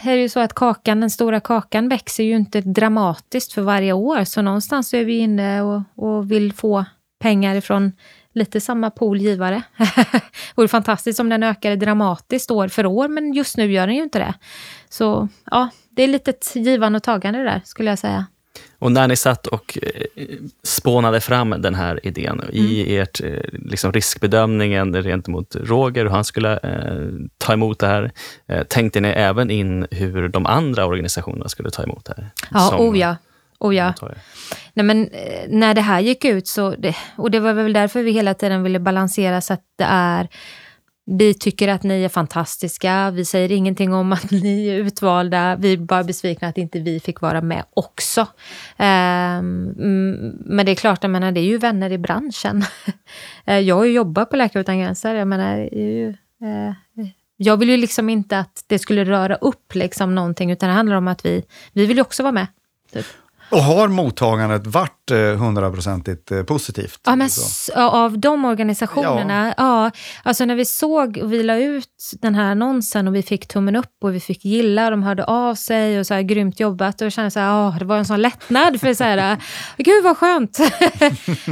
är 0.03 0.17
det 0.17 0.21
ju 0.21 0.29
så 0.29 0.41
att 0.41 0.53
kakan, 0.53 1.01
den 1.01 1.11
stora 1.11 1.41
kakan 1.41 1.89
växer 1.89 2.25
ju 2.25 2.37
inte 2.37 2.61
dramatiskt 2.61 3.53
för 3.53 3.63
varje 3.63 3.93
år. 3.93 4.25
Så 4.25 4.43
någonstans 4.43 4.95
är 4.95 5.05
vi 5.05 5.19
inne 5.19 5.63
och, 5.63 5.83
och 5.95 6.31
vill 6.31 6.53
få 6.53 6.85
pengar 7.21 7.55
ifrån 7.55 7.93
lite 8.35 8.61
samma 8.61 8.91
pool 8.91 9.19
givare. 9.19 9.63
det 9.77 10.21
vore 10.55 10.69
fantastiskt 10.69 11.21
om 11.21 11.29
den 11.29 11.43
ökade 11.43 11.77
dramatiskt 11.77 12.51
år 12.51 12.69
för 12.69 12.87
år, 12.87 13.09
men 13.09 13.33
just 13.33 13.57
nu 13.57 13.73
gör 13.73 13.87
den 13.87 13.97
ju 13.97 14.03
inte 14.03 14.19
det. 14.19 14.35
Så 14.89 15.29
ja, 15.51 15.69
det 15.91 16.03
är 16.03 16.09
lite 16.09 16.31
ett 16.31 16.57
givande 16.57 16.97
och 16.97 17.03
tagande 17.03 17.43
där, 17.43 17.63
skulle 17.65 17.91
jag 17.91 17.99
säga. 17.99 18.27
Och 18.79 18.93
när 18.93 19.09
ni 19.09 19.17
satt 19.17 19.47
och 19.47 19.79
eh, 19.83 20.27
spånade 20.63 21.21
fram 21.21 21.51
den 21.51 21.75
här 21.75 22.07
idén 22.07 22.41
mm. 22.41 22.55
i 22.55 22.97
ert 22.97 23.21
eh, 23.21 23.41
liksom 23.53 23.93
riskbedömningen 23.93 25.03
rent 25.03 25.29
mot 25.29 25.57
Roger, 25.57 26.05
hur 26.05 26.11
han 26.11 26.25
skulle 26.25 26.53
eh, 26.53 27.09
ta 27.39 27.53
emot 27.53 27.79
det 27.79 27.87
här, 27.87 28.13
eh, 28.47 28.63
tänkte 28.63 29.01
ni 29.01 29.09
även 29.09 29.51
in 29.51 29.87
hur 29.91 30.29
de 30.29 30.47
andra 30.47 30.87
organisationerna 30.87 31.49
skulle 31.49 31.71
ta 31.71 31.83
emot 31.83 32.05
det 32.05 32.15
här? 32.17 32.31
Ja, 32.51 32.61
Som, 32.61 32.81
oh 32.81 32.99
ja. 32.99 33.17
Oh 33.65 33.75
ja. 33.75 33.95
Nej, 34.75 34.87
men, 34.87 35.09
eh, 35.09 35.45
när 35.49 35.75
det 35.75 35.81
här 35.81 36.01
gick 36.01 36.25
ut, 36.25 36.47
så 36.47 36.71
det, 36.71 36.97
och 37.17 37.31
det 37.31 37.41
var 37.41 37.53
väl 37.53 37.73
därför 37.73 38.03
vi 38.03 38.11
hela 38.11 38.35
tiden 38.35 38.63
ville 38.63 38.79
balansera 38.79 39.41
så 39.41 39.53
att 39.53 39.65
det 39.77 39.85
är 39.85 40.29
vi 41.07 41.35
tycker 41.35 41.69
att 41.69 41.83
ni 41.83 42.05
är 42.05 42.09
fantastiska. 42.09 43.11
Vi 43.11 43.25
säger 43.25 43.53
ingenting 43.53 43.95
om 43.95 44.13
att 44.13 44.31
ni 44.31 44.69
är 44.69 44.75
utvalda. 44.75 45.57
Vi 45.57 45.73
är 45.73 45.77
bara 45.77 46.05
besvikna 46.05 46.49
att 46.49 46.59
inte 46.59 46.81
vi 46.81 47.01
fick 47.01 47.21
vara 47.21 47.41
med 47.41 47.65
också. 47.71 48.21
Um, 48.21 49.65
men 50.45 50.67
det 50.67 50.73
är 50.73 50.75
klart, 50.75 51.03
jag 51.03 51.11
menar, 51.11 51.33
det 51.33 51.41
är 51.41 51.45
ju 51.45 51.59
vänner 51.59 51.93
i 51.93 51.99
branschen. 51.99 52.65
Eh, 53.47 53.59
jag 53.59 53.77
har 53.77 53.85
ju 53.85 53.93
jobbat 53.93 54.31
på 54.31 54.37
Läkare 54.37 54.61
Utan 54.61 54.79
Gränser. 54.79 55.15
Jag 55.15 55.29
menar, 55.29 55.57
ju, 55.57 56.09
uh, 56.43 56.73
jag 57.37 57.57
vill 57.57 57.69
ju 57.69 57.77
liksom 57.77 58.11
inte 58.11 58.39
att 58.39 58.65
det 58.67 58.79
skulle 58.79 59.05
röra 59.05 59.35
upp 59.35 59.75
liksom 59.75 60.15
någonting, 60.15 60.51
utan 60.51 60.69
det 60.69 60.75
handlar 60.75 60.97
om 60.97 61.09
att 61.09 61.27
vi, 61.27 61.45
vi 61.73 61.87
vill 61.87 61.97
ju 61.97 62.03
också 62.03 62.23
vara 62.23 62.33
med. 62.33 62.47
Typ. 62.93 63.07
Och 63.51 63.63
har 63.63 63.89
mottagandet 63.89 64.67
varit 64.67 65.11
eh, 65.11 65.19
hundraprocentigt 65.19 66.31
eh, 66.31 66.43
positivt? 66.43 67.01
Ja, 67.05 67.17
men 67.17 67.29
av 67.77 68.19
de 68.19 68.45
organisationerna, 68.45 69.55
ja. 69.57 69.85
ja. 69.85 69.91
Alltså 70.23 70.45
när 70.45 70.55
vi 70.55 70.65
såg 70.65 71.19
och 71.23 71.33
vi 71.33 71.43
la 71.43 71.57
ut 71.57 72.13
den 72.21 72.35
här 72.35 72.51
annonsen 72.51 73.09
och 73.09 73.15
vi 73.15 73.23
fick 73.23 73.49
tummen 73.49 73.77
upp 73.77 73.95
och 74.03 74.15
vi 74.15 74.21
fick 74.21 74.45
gilla, 74.45 74.91
de 74.91 75.03
hörde 75.03 75.25
av 75.25 75.55
sig 75.55 75.99
och 76.01 76.07
så 76.07 76.15
här, 76.15 76.23
grymt 76.23 76.61
jobbat 76.61 77.01
och 77.01 77.13
kände 77.13 77.31
så 77.31 77.41
här, 77.41 77.67
åh, 77.67 77.79
det 77.79 77.85
var 77.85 77.97
en 77.97 78.05
sån 78.05 78.23
lättnad 78.23 78.81
för 78.81 78.95
så 78.95 79.05
här, 79.05 79.37
gud 79.77 80.05
vad 80.05 80.17
skönt. 80.17 80.59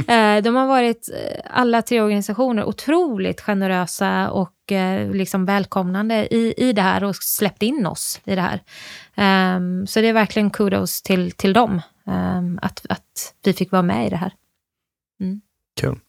Eh, 0.07 0.41
de 0.43 0.55
har 0.55 0.67
varit, 0.67 1.09
alla 1.49 1.81
tre 1.81 2.01
organisationer, 2.01 2.63
otroligt 2.63 3.41
generösa 3.41 4.31
och 4.31 4.53
liksom 5.13 5.45
välkomnande 5.45 6.35
i, 6.35 6.53
i 6.57 6.73
det 6.73 6.81
här 6.81 7.03
och 7.03 7.15
släppt 7.15 7.63
in 7.63 7.85
oss 7.85 8.21
i 8.25 8.35
det 8.35 8.41
här. 8.41 8.59
Um, 9.55 9.87
så 9.87 10.01
det 10.01 10.07
är 10.07 10.13
verkligen 10.13 10.49
kudos 10.49 11.01
till, 11.01 11.31
till 11.31 11.53
dem, 11.53 11.81
um, 12.05 12.59
att, 12.61 12.85
att 12.89 13.33
vi 13.43 13.53
fick 13.53 13.71
vara 13.71 13.81
med 13.81 14.07
i 14.07 14.09
det 14.09 14.15
här. 14.15 14.33
Mm. 15.21 15.41
Kul. 15.81 15.99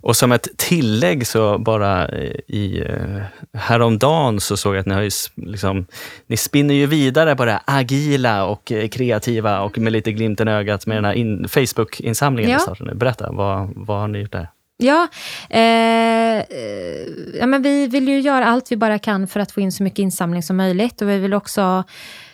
Och 0.00 0.16
som 0.16 0.32
ett 0.32 0.48
tillägg 0.56 1.26
så 1.26 1.58
bara 1.58 2.10
i 2.46 2.84
uh, 2.84 3.22
häromdagen 3.52 4.40
så 4.40 4.56
såg 4.56 4.74
jag 4.74 4.80
att 4.80 4.86
ni 4.86 4.94
har 4.94 5.02
ju 5.02 5.10
liksom, 5.36 5.86
ni 6.26 6.36
spinner 6.36 6.74
ju 6.74 6.86
vidare 6.86 7.36
på 7.36 7.44
det 7.44 7.60
agila 7.64 8.44
och 8.44 8.70
uh, 8.70 8.88
kreativa 8.88 9.60
och 9.60 9.78
med 9.78 9.92
lite 9.92 10.12
glimten 10.12 10.48
i 10.48 10.50
ögat 10.50 10.86
med 10.86 10.96
den 10.96 11.04
här 11.04 11.12
in, 11.12 11.48
Facebook-insamlingen 11.48 12.50
ja. 12.50 12.58
startade. 12.58 12.94
Berätta, 12.94 13.32
vad, 13.32 13.72
vad 13.76 14.00
har 14.00 14.08
ni 14.08 14.18
gjort 14.18 14.32
där? 14.32 14.48
Ja, 14.80 15.08
eh, 15.50 16.44
ja 17.38 17.46
men 17.46 17.62
vi 17.62 17.86
vill 17.86 18.08
ju 18.08 18.20
göra 18.20 18.46
allt 18.46 18.72
vi 18.72 18.76
bara 18.76 18.98
kan 18.98 19.26
för 19.26 19.40
att 19.40 19.52
få 19.52 19.60
in 19.60 19.72
så 19.72 19.82
mycket 19.82 19.98
insamling 19.98 20.42
som 20.42 20.56
möjligt 20.56 21.02
och 21.02 21.08
vi 21.08 21.18
vill 21.18 21.34
också 21.34 21.84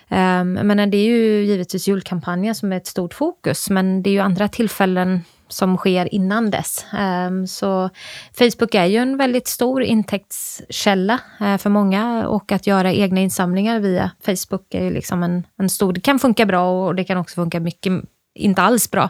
eh, 0.08 0.44
menar, 0.44 0.86
det 0.86 0.96
är 0.96 1.04
ju 1.04 1.44
givetvis 1.44 1.88
julkampanjen 1.88 2.54
som 2.54 2.72
är 2.72 2.76
ett 2.76 2.86
stort 2.86 3.14
fokus, 3.14 3.70
men 3.70 4.02
det 4.02 4.10
är 4.10 4.12
ju 4.12 4.20
andra 4.20 4.48
tillfällen 4.48 5.20
som 5.48 5.76
sker 5.76 6.14
innan 6.14 6.50
dess. 6.50 6.86
Ehm, 6.98 7.46
så 7.46 7.90
Facebook 8.38 8.74
är 8.74 8.84
ju 8.84 8.96
en 8.96 9.16
väldigt 9.16 9.48
stor 9.48 9.82
intäktskälla 9.82 11.20
eh, 11.40 11.56
för 11.56 11.70
många 11.70 12.28
och 12.28 12.52
att 12.52 12.66
göra 12.66 12.92
egna 12.92 13.20
insamlingar 13.20 13.80
via 13.80 14.10
Facebook 14.26 14.74
är 14.74 14.84
ju 14.84 14.90
liksom 14.90 15.22
en, 15.22 15.46
en 15.58 15.70
stor... 15.70 15.92
Det 15.92 16.00
kan 16.00 16.18
funka 16.18 16.46
bra 16.46 16.86
och 16.86 16.94
det 16.94 17.04
kan 17.04 17.18
också 17.18 17.34
funka 17.34 17.60
mycket 17.60 17.92
inte 18.34 18.62
alls 18.62 18.90
bra. 18.90 19.04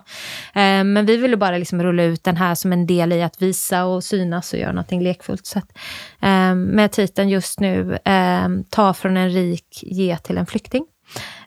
Eh, 0.54 0.84
men 0.84 1.06
vi 1.06 1.16
ville 1.16 1.37
bara 1.37 1.58
liksom 1.58 1.82
rulla 1.82 2.02
ut 2.02 2.24
den 2.24 2.37
här 2.37 2.54
som 2.54 2.72
en 2.72 2.87
del 2.87 3.12
i 3.12 3.22
att 3.22 3.42
visa 3.42 3.84
och 3.84 4.04
synas 4.04 4.52
och 4.52 4.58
göra 4.58 4.72
någonting 4.72 5.02
lekfullt. 5.02 5.46
Så 5.46 5.58
att, 5.58 5.78
eh, 6.22 6.54
med 6.54 6.92
titeln 6.92 7.28
just 7.28 7.60
nu, 7.60 7.98
eh, 8.04 8.48
Ta 8.70 8.94
från 8.94 9.16
en 9.16 9.30
rik, 9.30 9.78
ge 9.82 10.16
till 10.16 10.38
en 10.38 10.46
flykting. 10.46 10.87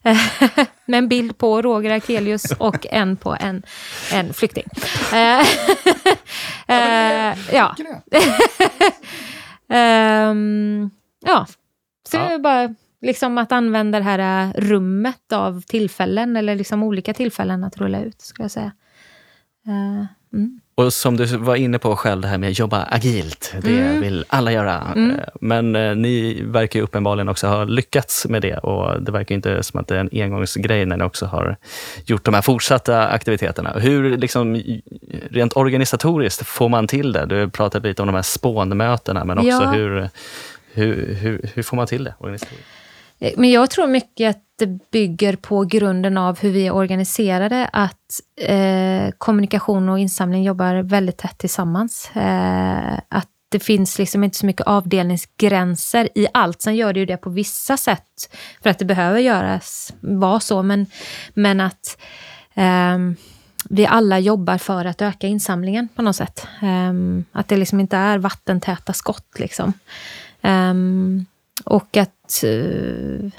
med 0.85 0.97
en 0.97 1.07
bild 1.07 1.37
på 1.37 1.61
Roger 1.61 1.91
Akelius 1.91 2.51
och 2.51 2.85
en 2.89 3.17
på 3.17 3.37
en, 3.39 3.63
en 4.13 4.33
flykting. 4.33 4.67
ja. 7.51 7.75
um, 10.29 10.91
ja, 11.25 11.47
så 12.11 12.17
är 12.17 12.39
bara 12.39 12.75
liksom 13.01 13.37
att 13.37 13.51
använda 13.51 13.97
det 13.97 14.03
här 14.03 14.45
äh, 14.47 14.53
rummet 14.61 15.31
av 15.33 15.61
tillfällen, 15.61 16.35
eller 16.35 16.55
liksom 16.55 16.83
olika 16.83 17.13
tillfällen 17.13 17.63
att 17.63 17.77
rulla 17.77 18.01
ut, 18.01 18.21
skulle 18.21 18.43
jag 18.43 18.51
säga. 18.51 18.71
Uh, 19.67 20.05
mm. 20.33 20.59
Och 20.75 20.93
som 20.93 21.17
du 21.17 21.25
var 21.25 21.55
inne 21.55 21.79
på 21.79 21.95
själv, 21.95 22.21
det 22.21 22.27
här 22.27 22.37
med 22.37 22.49
att 22.49 22.59
jobba 22.59 22.83
agilt, 22.83 23.55
det 23.61 23.79
mm. 23.79 24.01
vill 24.01 24.25
alla 24.27 24.51
göra. 24.51 24.93
Mm. 24.95 25.11
Eh, 25.11 25.25
men 25.41 25.75
eh, 25.75 25.95
ni 25.95 26.41
verkar 26.43 26.79
ju 26.79 26.83
uppenbarligen 26.83 27.29
också 27.29 27.47
ha 27.47 27.63
lyckats 27.63 28.25
med 28.27 28.41
det 28.41 28.57
och 28.57 29.01
det 29.01 29.11
verkar 29.11 29.35
inte 29.35 29.63
som 29.63 29.79
att 29.79 29.87
det 29.87 29.95
är 29.95 29.99
en 29.99 30.09
engångsgrej 30.11 30.85
när 30.85 30.97
ni 30.97 31.03
också 31.03 31.25
har 31.25 31.57
gjort 32.05 32.23
de 32.23 32.33
här 32.33 32.41
fortsatta 32.41 33.07
aktiviteterna. 33.07 33.73
Hur, 33.79 34.17
liksom, 34.17 34.61
rent 35.29 35.57
organisatoriskt, 35.57 36.47
får 36.47 36.69
man 36.69 36.87
till 36.87 37.11
det? 37.11 37.25
Du 37.25 37.49
pratade 37.49 37.87
lite 37.87 38.01
om 38.01 38.07
de 38.07 38.15
här 38.15 38.21
spånmötena, 38.21 39.25
men 39.25 39.37
också 39.37 39.49
ja. 39.49 39.71
hur, 39.71 40.09
hur, 40.73 41.15
hur, 41.15 41.49
hur 41.53 41.63
får 41.63 41.77
man 41.77 41.87
till 41.87 42.03
det 42.03 42.15
organisatoriskt? 42.19 42.76
Eh, 43.19 43.33
men 43.37 43.51
jag 43.51 43.69
tror 43.69 43.87
mycket 43.87 44.29
att 44.35 44.43
det 44.57 44.91
bygger 44.91 45.35
på 45.35 45.63
grunden 45.63 46.17
av 46.17 46.39
hur 46.39 46.51
vi 46.51 46.67
är 46.67 46.71
organiserade, 46.71 47.69
att 47.73 48.21
eh, 48.41 49.11
kommunikation 49.17 49.89
och 49.89 49.99
insamling 49.99 50.43
jobbar 50.43 50.75
väldigt 50.75 51.17
tätt 51.17 51.37
tillsammans. 51.37 52.11
Eh, 52.15 52.99
att 53.09 53.29
det 53.49 53.59
finns 53.59 53.99
liksom 53.99 54.23
inte 54.23 54.37
så 54.37 54.45
mycket 54.45 54.67
avdelningsgränser 54.67 56.09
i 56.15 56.27
allt. 56.33 56.61
Sen 56.61 56.75
gör 56.75 56.93
det 56.93 56.99
ju 56.99 57.05
det 57.05 57.17
på 57.17 57.29
vissa 57.29 57.77
sätt 57.77 58.35
för 58.63 58.69
att 58.69 58.79
det 58.79 58.85
behöver 58.85 59.19
göras, 59.19 59.93
vara 59.99 60.39
så, 60.39 60.63
men, 60.63 60.85
men 61.33 61.61
att 61.61 61.97
eh, 62.53 62.97
vi 63.69 63.85
alla 63.85 64.19
jobbar 64.19 64.57
för 64.57 64.85
att 64.85 65.01
öka 65.01 65.27
insamlingen 65.27 65.87
på 65.95 66.01
något 66.01 66.15
sätt. 66.15 66.47
Eh, 66.61 66.93
att 67.31 67.47
det 67.47 67.57
liksom 67.57 67.79
inte 67.79 67.97
är 67.97 68.17
vattentäta 68.17 68.93
skott. 68.93 69.39
Liksom. 69.39 69.73
Ehm, 70.41 71.25
och 71.63 71.97
att 71.97 72.16
uh, 72.43 73.31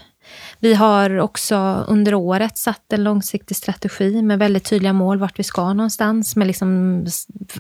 vi 0.61 0.75
har 0.75 1.19
också 1.19 1.85
under 1.89 2.15
året 2.15 2.59
satt 2.59 2.93
en 2.93 3.05
långsiktig 3.05 3.57
strategi 3.57 4.23
med 4.23 4.39
väldigt 4.39 4.65
tydliga 4.65 4.93
mål 4.93 5.19
vart 5.19 5.39
vi 5.39 5.43
ska 5.43 5.73
någonstans 5.73 6.37
med 6.37 6.47
liksom 6.47 7.07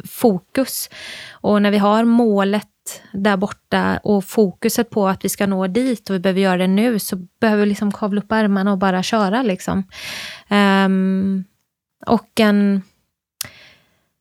fokus. 0.05 0.91
Och 1.31 1.63
när 1.63 1.71
vi 1.71 1.79
har 1.79 2.05
målet 2.05 2.67
där 3.13 3.37
borta 3.37 4.01
och 4.03 4.25
fokuset 4.25 4.91
på 4.91 5.09
att 5.09 5.25
vi 5.25 5.29
ska 5.29 5.47
nå 5.47 5.67
dit 5.67 6.11
och 6.11 6.15
vi 6.15 6.21
behöver 6.21 6.41
göra 6.41 6.57
det 6.57 6.67
nu 6.67 6.99
så 6.99 7.17
behöver 7.41 7.63
vi 7.63 7.69
liksom 7.69 7.93
kavla 7.93 8.21
upp 8.21 8.33
ärmarna 8.33 8.73
och 8.73 8.79
bara 8.79 9.03
köra. 9.03 9.43
Liksom. 9.43 9.85
Um, 10.51 11.45
och 12.07 12.41
en... 12.41 12.83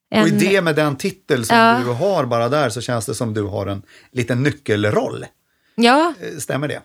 En, 0.09 0.21
och 0.21 0.27
i 0.27 0.31
det 0.31 0.61
med 0.61 0.75
den 0.75 0.95
titel 0.95 1.45
som 1.45 1.57
ja. 1.57 1.81
du 1.85 1.91
har 1.91 2.25
bara 2.25 2.49
där 2.49 2.69
så 2.69 2.81
känns 2.81 3.05
det 3.05 3.15
som 3.15 3.33
du 3.33 3.43
har 3.43 3.67
en 3.67 3.81
liten 4.11 4.43
nyckelroll. 4.43 5.25
Ja. 5.75 6.13
Eh, 6.21 6.37
stämmer 6.37 6.67
det? 6.67 6.81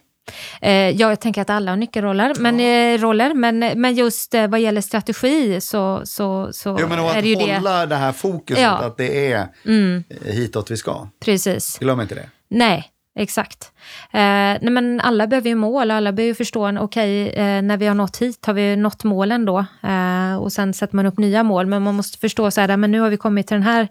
Eh, 0.61 0.73
ja, 0.73 1.09
jag 1.09 1.21
tänker 1.21 1.43
att 1.43 1.51
alla 1.51 1.71
har 1.71 1.77
nyckelroller, 1.77 2.35
men, 2.39 2.61
ja. 2.61 2.99
roller, 2.99 3.35
men, 3.35 3.59
men 3.59 3.95
just 3.95 4.35
eh, 4.35 4.47
vad 4.47 4.61
gäller 4.61 4.81
strategi 4.81 5.61
så, 5.61 6.01
så, 6.05 6.49
så 6.53 6.77
jo, 6.81 6.89
men 6.89 6.99
är 6.99 7.23
det 7.23 7.29
ju 7.29 7.35
det. 7.35 7.43
att 7.43 7.57
hålla 7.57 7.87
det 7.87 7.97
här 7.97 8.13
fokuset, 8.13 8.63
ja. 8.63 8.71
att 8.71 8.97
det 8.97 9.33
är 9.33 9.49
mm. 9.67 10.05
hitåt 10.25 10.71
vi 10.71 10.77
ska. 10.77 11.09
Precis. 11.25 11.79
Glöm 11.79 12.01
inte 12.01 12.15
det. 12.15 12.29
Nej, 12.49 12.85
exakt. 13.19 13.73
Eh, 14.13 14.21
nej, 14.61 14.71
men 14.71 15.01
alla 15.01 15.27
behöver 15.27 15.49
ju 15.49 15.55
mål, 15.55 15.91
alla 15.91 16.13
behöver 16.13 16.29
ju 16.29 16.35
förstå, 16.35 16.79
okej, 16.79 17.29
okay, 17.29 17.45
eh, 17.45 17.63
när 17.63 17.77
vi 17.77 17.87
har 17.87 17.95
nått 17.95 18.17
hit, 18.17 18.47
har 18.47 18.55
vi 18.55 18.77
nått 18.77 19.05
målen 19.05 19.45
då? 19.45 19.59
Eh, 19.83 20.37
och 20.37 20.53
sen 20.53 20.75
sätter 20.75 20.97
man 20.97 21.07
upp 21.07 21.19
nya 21.19 21.43
mål, 21.43 21.67
men 21.67 21.83
man 21.83 21.95
måste 21.95 22.19
förstå 22.19 22.51
så 22.51 22.61
här, 22.61 22.77
men 22.77 22.91
nu 22.91 23.01
har 23.01 23.11
vi 23.11 23.17
kommit 23.17 23.47
till 23.47 23.55
den 23.55 23.63
här 23.63 23.89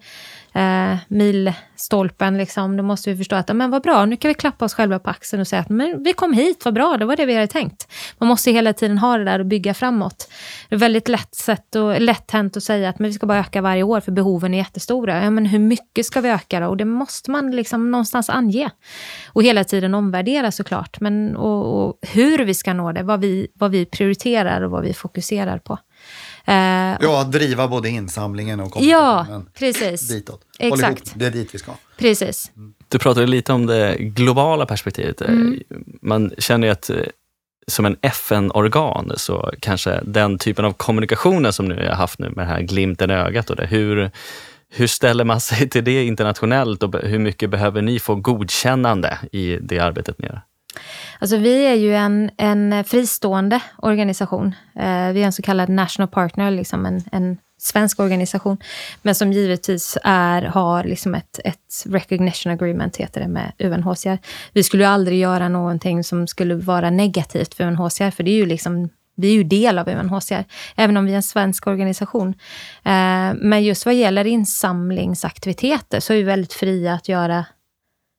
eh, 0.53 0.97
milstolpen, 1.07 2.37
liksom, 2.37 2.77
då 2.77 2.83
måste 2.83 3.09
vi 3.09 3.17
förstå 3.17 3.35
att 3.35 3.55
men 3.55 3.71
vad 3.71 3.81
bra, 3.81 4.05
nu 4.05 4.15
kan 4.15 4.29
vi 4.29 4.35
klappa 4.35 4.65
oss 4.65 4.73
själva 4.73 4.99
på 4.99 5.09
axeln 5.09 5.41
och 5.41 5.47
säga 5.47 5.61
att 5.61 5.69
men 5.69 6.03
vi 6.03 6.13
kom 6.13 6.33
hit, 6.33 6.65
vad 6.65 6.73
bra, 6.73 6.97
det 6.97 7.05
var 7.05 7.15
det 7.15 7.25
vi 7.25 7.33
hade 7.33 7.47
tänkt. 7.47 7.87
Man 8.17 8.29
måste 8.29 8.51
hela 8.51 8.73
tiden 8.73 8.97
ha 8.97 9.17
det 9.17 9.23
där 9.23 9.39
och 9.39 9.45
bygga 9.45 9.73
framåt. 9.73 10.31
Det 10.69 10.75
är 10.75 10.79
väldigt 10.79 11.07
lätt, 11.07 11.35
sätt 11.35 11.75
och, 11.75 12.01
lätt 12.01 12.31
hänt 12.31 12.57
att 12.57 12.63
säga 12.63 12.89
att 12.89 12.99
men 12.99 13.07
vi 13.07 13.13
ska 13.13 13.25
bara 13.25 13.39
öka 13.39 13.61
varje 13.61 13.83
år 13.83 13.99
för 13.99 14.11
behoven 14.11 14.53
är 14.53 14.57
jättestora. 14.57 15.23
Ja, 15.23 15.29
men 15.29 15.45
hur 15.45 15.59
mycket 15.59 16.05
ska 16.05 16.21
vi 16.21 16.29
öka 16.29 16.59
då? 16.59 16.67
Och 16.67 16.77
det 16.77 16.85
måste 16.85 17.31
man 17.31 17.51
liksom 17.51 17.91
någonstans 17.91 18.29
ange. 18.29 18.69
Och 19.33 19.43
hela 19.43 19.63
tiden 19.63 19.93
omvärdera 19.93 20.51
såklart. 20.51 20.99
Men, 20.99 21.35
och, 21.35 21.87
och 21.87 21.97
hur 22.01 22.45
vi 22.45 22.53
ska 22.53 22.73
nå 22.73 22.91
det, 22.91 23.03
vad 23.03 23.21
vi, 23.21 23.47
vad 23.53 23.71
vi 23.71 23.85
prioriterar 23.85 24.61
och 24.61 24.71
vad 24.71 24.83
vi 24.83 24.93
fokuserar 24.93 25.57
på. 25.57 25.77
Eh, 26.45 26.97
ja, 27.01 27.23
driva 27.23 27.67
både 27.67 27.89
insamlingen 27.89 28.59
och 28.59 28.71
kommunikationen 28.71 29.45
ja, 29.45 29.59
precis. 29.59 30.07
ditåt. 30.07 30.41
Exakt. 30.59 31.11
Det 31.15 31.25
är 31.25 31.31
dit 31.31 31.55
vi 31.55 31.59
ska. 31.59 31.71
Precis. 31.97 32.51
Du 32.87 32.99
pratade 32.99 33.27
lite 33.27 33.53
om 33.53 33.65
det 33.65 33.95
globala 33.99 34.65
perspektivet. 34.65 35.21
Mm. 35.21 35.59
Man 36.01 36.31
känner 36.37 36.67
ju 36.67 36.71
att 36.71 36.89
eh, 36.89 36.97
som 37.67 37.85
en 37.85 37.97
FN-organ 38.01 39.11
så 39.17 39.51
kanske 39.59 39.99
den 40.03 40.37
typen 40.37 40.65
av 40.65 40.73
kommunikationer 40.73 41.51
som 41.51 41.67
ni 41.67 41.87
har 41.87 41.95
haft 41.95 42.19
nu 42.19 42.25
med 42.29 42.37
den 42.37 42.47
här 42.47 42.61
glimten 42.61 43.11
i 43.11 43.13
ögat 43.13 43.49
och 43.49 43.55
det, 43.55 43.65
hur, 43.65 44.11
hur 44.69 44.87
ställer 44.87 45.23
man 45.23 45.41
sig 45.41 45.69
till 45.69 45.83
det 45.83 46.03
internationellt 46.03 46.83
och 46.83 46.95
hur 47.03 47.19
mycket 47.19 47.49
behöver 47.49 47.81
ni 47.81 47.99
få 47.99 48.15
godkännande 48.15 49.17
i 49.31 49.57
det 49.61 49.79
arbetet 49.79 50.19
ni 50.19 50.27
gör? 50.27 50.41
Alltså 51.19 51.37
vi 51.37 51.65
är 51.65 51.75
ju 51.75 51.95
en, 51.95 52.31
en 52.37 52.83
fristående 52.83 53.61
organisation. 53.77 54.55
Eh, 54.75 55.11
vi 55.11 55.21
är 55.21 55.25
en 55.25 55.33
så 55.33 55.41
kallad 55.41 55.69
national 55.69 56.07
partner, 56.07 56.51
liksom 56.51 56.85
en, 56.85 57.03
en 57.11 57.37
svensk 57.57 57.99
organisation, 57.99 58.57
men 59.01 59.15
som 59.15 59.33
givetvis 59.33 59.97
är, 60.03 60.41
har 60.41 60.83
liksom 60.83 61.15
ett, 61.15 61.39
ett 61.45 61.83
recognition 61.85 62.51
agreement, 62.51 62.97
heter 62.97 63.21
det, 63.21 63.27
med 63.27 63.51
UNHCR. 63.59 64.17
Vi 64.53 64.63
skulle 64.63 64.83
ju 64.83 64.89
aldrig 64.89 65.19
göra 65.19 65.49
någonting 65.49 66.03
som 66.03 66.27
skulle 66.27 66.55
vara 66.55 66.89
negativt 66.89 67.53
för 67.53 67.63
UNHCR, 67.63 68.11
för 68.11 68.23
det 68.23 68.31
är 68.31 68.35
ju 68.35 68.45
liksom 68.45 68.89
vi 69.15 69.27
är 69.27 69.33
ju 69.33 69.43
del 69.43 69.79
av 69.79 69.89
UNHCR, 69.89 70.45
även 70.75 70.97
om 70.97 71.05
vi 71.05 71.11
är 71.11 71.15
en 71.15 71.23
svensk 71.23 71.67
organisation. 71.67 72.29
Eh, 72.83 73.33
men 73.33 73.63
just 73.63 73.85
vad 73.85 73.95
gäller 73.95 74.27
insamlingsaktiviteter 74.27 75.99
så 75.99 76.13
är 76.13 76.17
vi 76.17 76.23
väldigt 76.23 76.53
fria 76.53 76.93
att 76.93 77.09
göra 77.09 77.45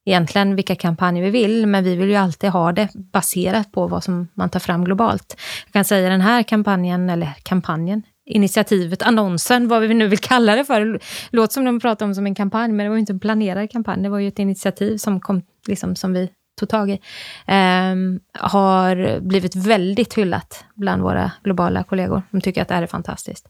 egentligen 0.04 0.56
vilka 0.56 0.74
kampanjer 0.74 1.24
vi 1.24 1.30
vill, 1.30 1.66
men 1.66 1.84
vi 1.84 1.96
vill 1.96 2.08
ju 2.08 2.16
alltid 2.16 2.50
ha 2.50 2.72
det 2.72 2.88
baserat 2.94 3.72
på 3.72 3.86
vad 3.86 4.04
som 4.04 4.28
man 4.34 4.50
tar 4.50 4.60
fram 4.60 4.84
globalt. 4.84 5.36
Jag 5.66 5.72
kan 5.72 5.84
säga 5.84 6.08
den 6.08 6.20
här 6.20 6.42
kampanjen, 6.42 7.10
eller 7.10 7.34
kampanjen, 7.42 8.02
initiativet, 8.26 9.02
annonsen, 9.02 9.68
vad 9.68 9.82
vi 9.82 9.94
nu 9.94 10.08
vill 10.08 10.18
kalla 10.18 10.56
det 10.56 10.64
för. 10.64 10.80
Det 10.80 10.98
låter 11.30 11.52
som 11.52 11.64
de 11.64 11.80
pratar 11.80 12.06
om 12.06 12.14
som 12.14 12.26
en 12.26 12.34
kampanj, 12.34 12.72
men 12.72 12.84
det 12.84 12.88
var 12.88 12.96
ju 12.96 13.00
inte 13.00 13.12
en 13.12 13.20
planerad 13.20 13.70
kampanj. 13.70 14.02
Det 14.02 14.08
var 14.08 14.18
ju 14.18 14.28
ett 14.28 14.38
initiativ 14.38 14.96
som, 14.96 15.20
kom, 15.20 15.42
liksom, 15.66 15.96
som 15.96 16.12
vi 16.12 16.28
tog 16.60 16.68
tag 16.68 16.90
i. 16.90 17.00
Eh, 17.46 17.94
har 18.38 19.20
blivit 19.20 19.56
väldigt 19.56 20.14
hyllat 20.14 20.64
bland 20.74 21.02
våra 21.02 21.32
globala 21.44 21.84
kollegor. 21.84 22.22
De 22.30 22.40
tycker 22.40 22.62
att 22.62 22.68
det 22.68 22.74
här 22.74 22.82
är 22.82 22.86
fantastiskt. 22.86 23.48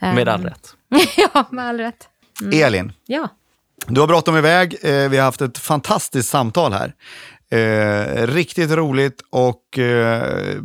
Eh, 0.00 0.14
med 0.14 0.28
all 0.28 0.40
ehm, 0.40 0.46
rätt. 0.46 0.76
ja, 1.34 1.44
med 1.50 1.64
all 1.64 1.78
rätt. 1.78 2.08
Mm. 2.42 2.64
Elin. 2.64 2.92
Ja. 3.06 3.28
Du 3.86 4.00
har 4.00 4.08
bråttom 4.08 4.36
iväg. 4.36 4.76
Eh, 4.82 5.08
vi 5.08 5.16
har 5.16 5.24
haft 5.24 5.40
ett 5.40 5.58
fantastiskt 5.58 6.28
samtal 6.28 6.72
här. 6.72 6.94
Eh, 7.50 8.26
riktigt 8.26 8.70
roligt 8.70 9.22
och 9.30 9.78
eh, 9.78 10.60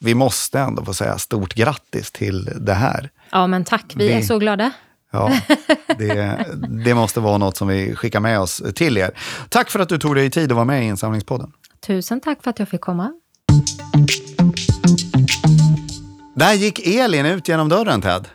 vi 0.00 0.14
måste 0.14 0.60
ändå 0.60 0.84
få 0.84 0.94
säga 0.94 1.18
stort 1.18 1.54
grattis 1.54 2.10
till 2.10 2.50
det 2.60 2.74
här. 2.74 3.10
Ja, 3.32 3.46
men 3.46 3.64
tack. 3.64 3.92
Vi, 3.96 4.06
vi 4.08 4.12
är 4.12 4.22
så 4.22 4.38
glada. 4.38 4.72
Ja, 5.10 5.32
det, 5.98 6.46
det, 6.84 6.94
måste 6.94 7.20
vara 7.20 7.38
något 7.38 7.56
som 7.56 7.68
vi 7.68 7.94
skickar 7.94 8.20
med 8.20 8.40
oss 8.40 8.62
till 8.74 8.98
er. 8.98 9.10
Tack 9.48 9.70
för 9.70 9.78
att 9.78 9.88
du 9.88 9.98
tog 9.98 10.14
dig 10.14 10.30
tid 10.30 10.52
att 10.52 10.56
vara 10.56 10.64
med 10.64 10.82
i 10.82 10.86
Insamlingspodden. 10.86 11.52
Tusen 11.86 12.20
tack 12.20 12.42
för 12.42 12.50
att 12.50 12.58
jag 12.58 12.68
fick 12.68 12.80
komma. 12.80 13.12
Där 16.34 16.52
gick 16.52 16.86
Elin 16.86 17.26
ut 17.26 17.48
genom 17.48 17.68
dörren, 17.68 18.02
Ted. 18.02 18.28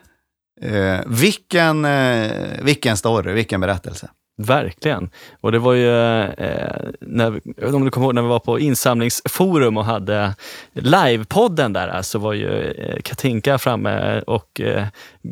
Eh, 0.62 1.00
vilken, 1.06 1.86
eh, 1.86 2.32
vilken 2.62 2.98
story, 2.98 3.34
vilken 3.34 3.62
berättelse. 3.62 4.10
Verkligen. 4.41 5.10
Och 5.41 5.52
det 5.52 5.60
var 5.60 5.73
ju, 5.73 6.23
eh, 6.25 6.69
när, 6.99 7.28
om 7.75 7.86
du 7.86 7.91
kommer 7.91 8.08
ihåg 8.08 8.15
när 8.15 8.21
vi 8.21 8.28
var 8.28 8.39
på 8.39 8.60
insamlingsforum 8.60 9.78
och 9.78 9.86
hade 9.86 10.36
livepodden 10.73 11.73
där, 11.73 11.95
eh, 11.95 12.02
så 12.02 12.19
var 12.19 12.34
ju 12.34 12.71
eh, 12.71 13.02
Katinka 13.02 13.58
framme 13.58 14.21
och 14.21 14.62
eh, 14.62 14.84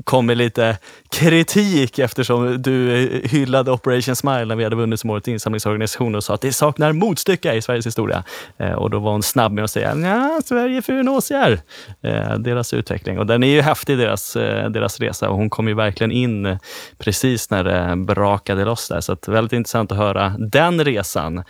kom 0.04 0.26
med 0.26 0.38
lite 0.38 0.78
kritik 1.12 2.00
eftersom 2.00 2.62
du 2.62 3.04
eh, 3.04 3.30
hyllade 3.30 3.72
Operation 3.72 4.15
Smile 4.15 4.46
när 4.46 4.56
vi 4.56 4.63
hade 4.63 4.76
vunnit 4.76 5.00
som 5.00 5.10
årets 5.10 5.28
insamlingsorganisation 5.28 6.15
och 6.15 6.24
sa 6.24 6.34
att 6.34 6.41
det 6.41 6.54
saknar 6.54 6.93
motstycke 6.93 7.54
i 7.54 7.62
Sveriges 7.62 7.88
historia. 7.88 8.24
Eh, 8.58 8.72
och 8.72 8.89
då 8.89 9.00
var 9.00 9.12
hon 9.12 9.24
snabb 9.24 9.52
med 9.52 9.63
att 9.63 9.72
säga 9.72 9.96
ja, 9.96 10.41
Sverige 10.46 10.82
för 10.82 10.93
UNHCR, 10.93 11.60
eh, 12.02 12.39
deras 12.39 12.74
utveckling. 12.74 13.20
Och 13.20 13.26
den 13.26 13.43
är 13.43 13.48
ju 13.48 13.62
häftig, 13.62 13.98
deras, 13.98 14.34
deras 14.70 15.00
resa. 15.00 15.30
Och 15.30 15.36
hon 15.36 15.50
kom 15.50 15.67
ju 15.67 15.74
verkligen 15.74 16.12
in 16.12 16.60
precis 16.98 17.50
när 17.50 17.63
det 17.63 17.96
brakade 17.96 18.65
loss 18.65 18.88
där. 18.88 18.96
Så 19.01 19.12
att 19.12 19.27
väldigt 19.27 19.53
intressant 19.53 19.91
att 19.91 19.97
höra 19.97 20.36
den 20.39 20.86
resan 20.86 21.43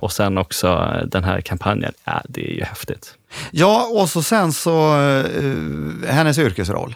och 0.00 0.12
sen 0.12 0.38
också 0.38 0.96
den 1.06 1.24
här 1.24 1.40
kampanjen. 1.40 1.92
Ja, 2.04 2.22
det 2.28 2.50
är 2.50 2.54
ju 2.54 2.64
häftigt. 2.64 3.14
Ja, 3.50 3.88
och 3.94 4.08
så 4.08 4.22
sen 4.22 4.52
så 4.52 4.94
hennes 6.06 6.38
yrkesroll. 6.38 6.94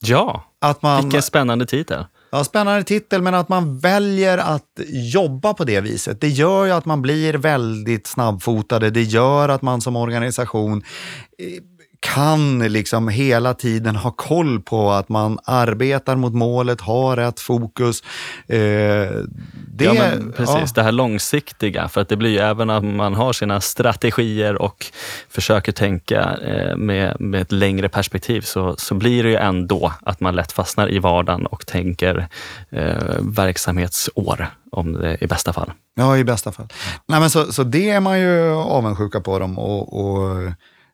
Ja, 0.00 0.44
att 0.60 0.82
man, 0.82 1.02
vilken 1.02 1.22
spännande 1.22 1.66
titel. 1.66 2.04
Ja, 2.30 2.44
spännande 2.44 2.84
titel, 2.84 3.22
men 3.22 3.34
att 3.34 3.48
man 3.48 3.78
väljer 3.78 4.38
att 4.38 4.80
jobba 5.12 5.54
på 5.54 5.64
det 5.64 5.80
viset. 5.80 6.20
Det 6.20 6.28
gör 6.28 6.64
ju 6.64 6.72
att 6.72 6.84
man 6.84 7.02
blir 7.02 7.34
väldigt 7.34 8.06
snabbfotade. 8.06 8.90
Det 8.90 9.02
gör 9.02 9.48
att 9.48 9.62
man 9.62 9.80
som 9.80 9.96
organisation 9.96 10.82
eh, 11.38 11.62
kan 12.14 12.58
liksom 12.58 13.08
hela 13.08 13.54
tiden 13.54 13.96
ha 13.96 14.10
koll 14.10 14.60
på 14.60 14.90
att 14.90 15.08
man 15.08 15.38
arbetar 15.44 16.16
mot 16.16 16.34
målet, 16.34 16.80
har 16.80 17.16
rätt 17.16 17.40
fokus. 17.40 18.02
Eh, 18.46 18.58
det, 19.68 19.84
ja, 19.84 19.94
men 19.94 20.32
precis, 20.36 20.56
ja. 20.56 20.72
det 20.74 20.82
här 20.82 20.92
långsiktiga. 20.92 21.88
För 21.88 22.00
att 22.00 22.08
det 22.08 22.16
blir 22.16 22.30
ju 22.30 22.38
även 22.38 22.70
att 22.70 22.84
man 22.84 23.14
har 23.14 23.32
sina 23.32 23.60
strategier 23.60 24.62
och 24.62 24.86
försöker 25.30 25.72
tänka 25.72 26.38
eh, 26.42 26.76
med, 26.76 27.20
med 27.20 27.42
ett 27.42 27.52
längre 27.52 27.88
perspektiv 27.88 28.40
så, 28.40 28.76
så 28.76 28.94
blir 28.94 29.22
det 29.22 29.28
ju 29.28 29.36
ändå 29.36 29.92
att 30.02 30.20
man 30.20 30.36
lätt 30.36 30.52
fastnar 30.52 30.92
i 30.92 30.98
vardagen 30.98 31.46
och 31.46 31.66
tänker 31.66 32.28
eh, 32.70 33.16
verksamhetsår 33.20 34.46
om 34.72 34.92
det 34.92 35.18
i 35.20 35.26
bästa 35.26 35.52
fall. 35.52 35.72
Ja, 35.94 36.16
i 36.16 36.24
bästa 36.24 36.52
fall. 36.52 36.66
Nej, 37.06 37.20
men 37.20 37.30
så, 37.30 37.52
så 37.52 37.62
det 37.62 37.90
är 37.90 38.00
man 38.00 38.20
ju 38.20 38.50
avundsjuka 38.52 39.20
på 39.20 39.38
dem 39.38 39.58
och, 39.58 40.00
och 40.00 40.52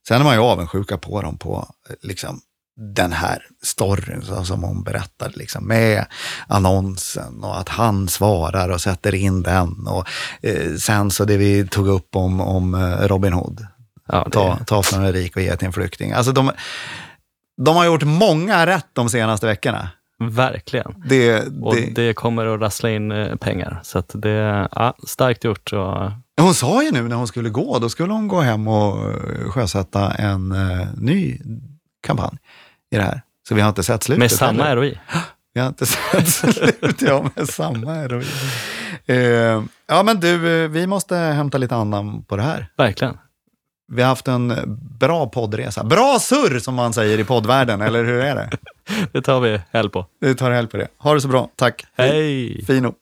Sen 0.08 0.20
är 0.20 0.24
man 0.24 0.34
ju 0.34 0.40
avundsjuka 0.40 0.98
på 0.98 1.22
dem 1.22 1.38
på 1.38 1.68
liksom, 2.02 2.40
den 2.76 3.12
här 3.12 3.46
storyn 3.62 4.44
som 4.44 4.62
hon 4.62 4.82
berättar, 4.82 5.32
liksom, 5.34 5.68
med 5.68 6.06
annonsen 6.46 7.44
och 7.44 7.58
att 7.58 7.68
han 7.68 8.08
svarar 8.08 8.68
och 8.68 8.80
sätter 8.80 9.14
in 9.14 9.42
den. 9.42 9.86
Och 9.86 10.08
eh, 10.42 10.74
sen 10.74 11.10
så 11.10 11.24
det 11.24 11.36
vi 11.36 11.68
tog 11.68 11.88
upp 11.88 12.16
om, 12.16 12.40
om 12.40 12.74
eh, 12.74 13.08
Robin 13.08 13.32
Hood. 13.32 13.66
Ja, 14.08 14.22
det... 14.24 14.30
ta, 14.30 14.58
ta 14.66 14.82
från 14.82 15.04
en 15.04 15.12
rik 15.12 15.36
och 15.36 15.42
ge 15.42 15.56
till 15.56 15.66
en 15.66 15.72
flykting. 15.72 16.12
Alltså 16.12 16.32
de, 16.32 16.50
de 17.64 17.76
har 17.76 17.84
gjort 17.84 18.02
många 18.02 18.66
rätt 18.66 18.88
de 18.92 19.08
senaste 19.08 19.46
veckorna. 19.46 19.90
Verkligen. 20.18 20.94
Det, 21.06 21.48
och 21.62 21.76
det 21.92 22.14
kommer 22.14 22.46
att 22.46 22.60
rassla 22.60 22.90
in 22.90 23.12
eh, 23.12 23.36
pengar. 23.36 23.80
Så 23.82 24.02
det 24.12 24.30
är 24.30 24.68
ja, 24.72 24.94
starkt 25.06 25.44
gjort. 25.44 25.72
Och 25.72 26.10
hon 26.40 26.54
sa 26.54 26.82
ju 26.82 26.90
nu 26.90 27.02
när 27.08 27.16
hon 27.16 27.26
skulle 27.26 27.50
gå, 27.50 27.78
då 27.78 27.88
skulle 27.88 28.12
hon 28.12 28.28
gå 28.28 28.40
hem 28.40 28.68
och 28.68 29.10
eh, 29.10 29.50
sjösätta 29.50 30.10
en 30.10 30.52
uh, 30.52 30.86
ny 30.96 31.38
kampanj 32.06 32.38
i 32.90 32.96
det 32.96 33.02
här. 33.02 33.22
Så 33.48 33.54
vi 33.54 33.60
har 33.60 33.68
inte 33.68 33.82
sett 33.82 34.02
slutet. 34.02 34.18
Med 34.18 34.30
samma 34.30 34.62
heller. 34.62 34.76
ROI? 34.76 35.00
Vi 35.54 35.60
har 35.60 35.68
inte 35.68 35.86
sett 35.86 36.28
slutet, 36.54 37.02
ja, 37.02 37.30
med 37.34 37.48
samma 37.48 38.08
ROI. 38.08 38.24
Uh, 39.10 39.64
ja, 39.86 40.02
men 40.02 40.20
du, 40.20 40.68
vi 40.68 40.86
måste 40.86 41.16
hämta 41.16 41.58
lite 41.58 41.76
annan 41.76 42.22
på 42.22 42.36
det 42.36 42.42
här. 42.42 42.66
Verkligen. 42.76 43.16
Vi 43.92 44.02
har 44.02 44.08
haft 44.08 44.28
en 44.28 44.52
bra 45.00 45.26
poddresa. 45.26 45.84
Bra 45.84 46.18
surr 46.20 46.58
som 46.58 46.74
man 46.74 46.92
säger 46.92 47.18
i 47.18 47.24
poddvärlden, 47.24 47.80
eller 47.80 48.04
hur 48.04 48.20
är 48.20 48.34
det? 48.34 48.50
det 49.12 49.22
tar 49.22 49.40
vi 49.40 49.60
helg 49.70 49.90
på. 49.90 50.06
Vi 50.20 50.34
tar 50.34 50.50
helg 50.50 50.68
på 50.68 50.76
det. 50.76 50.88
Ha 50.98 51.14
det 51.14 51.20
så 51.20 51.28
bra. 51.28 51.48
Tack. 51.56 51.86
Hej. 51.96 52.64
Fino. 52.66 52.94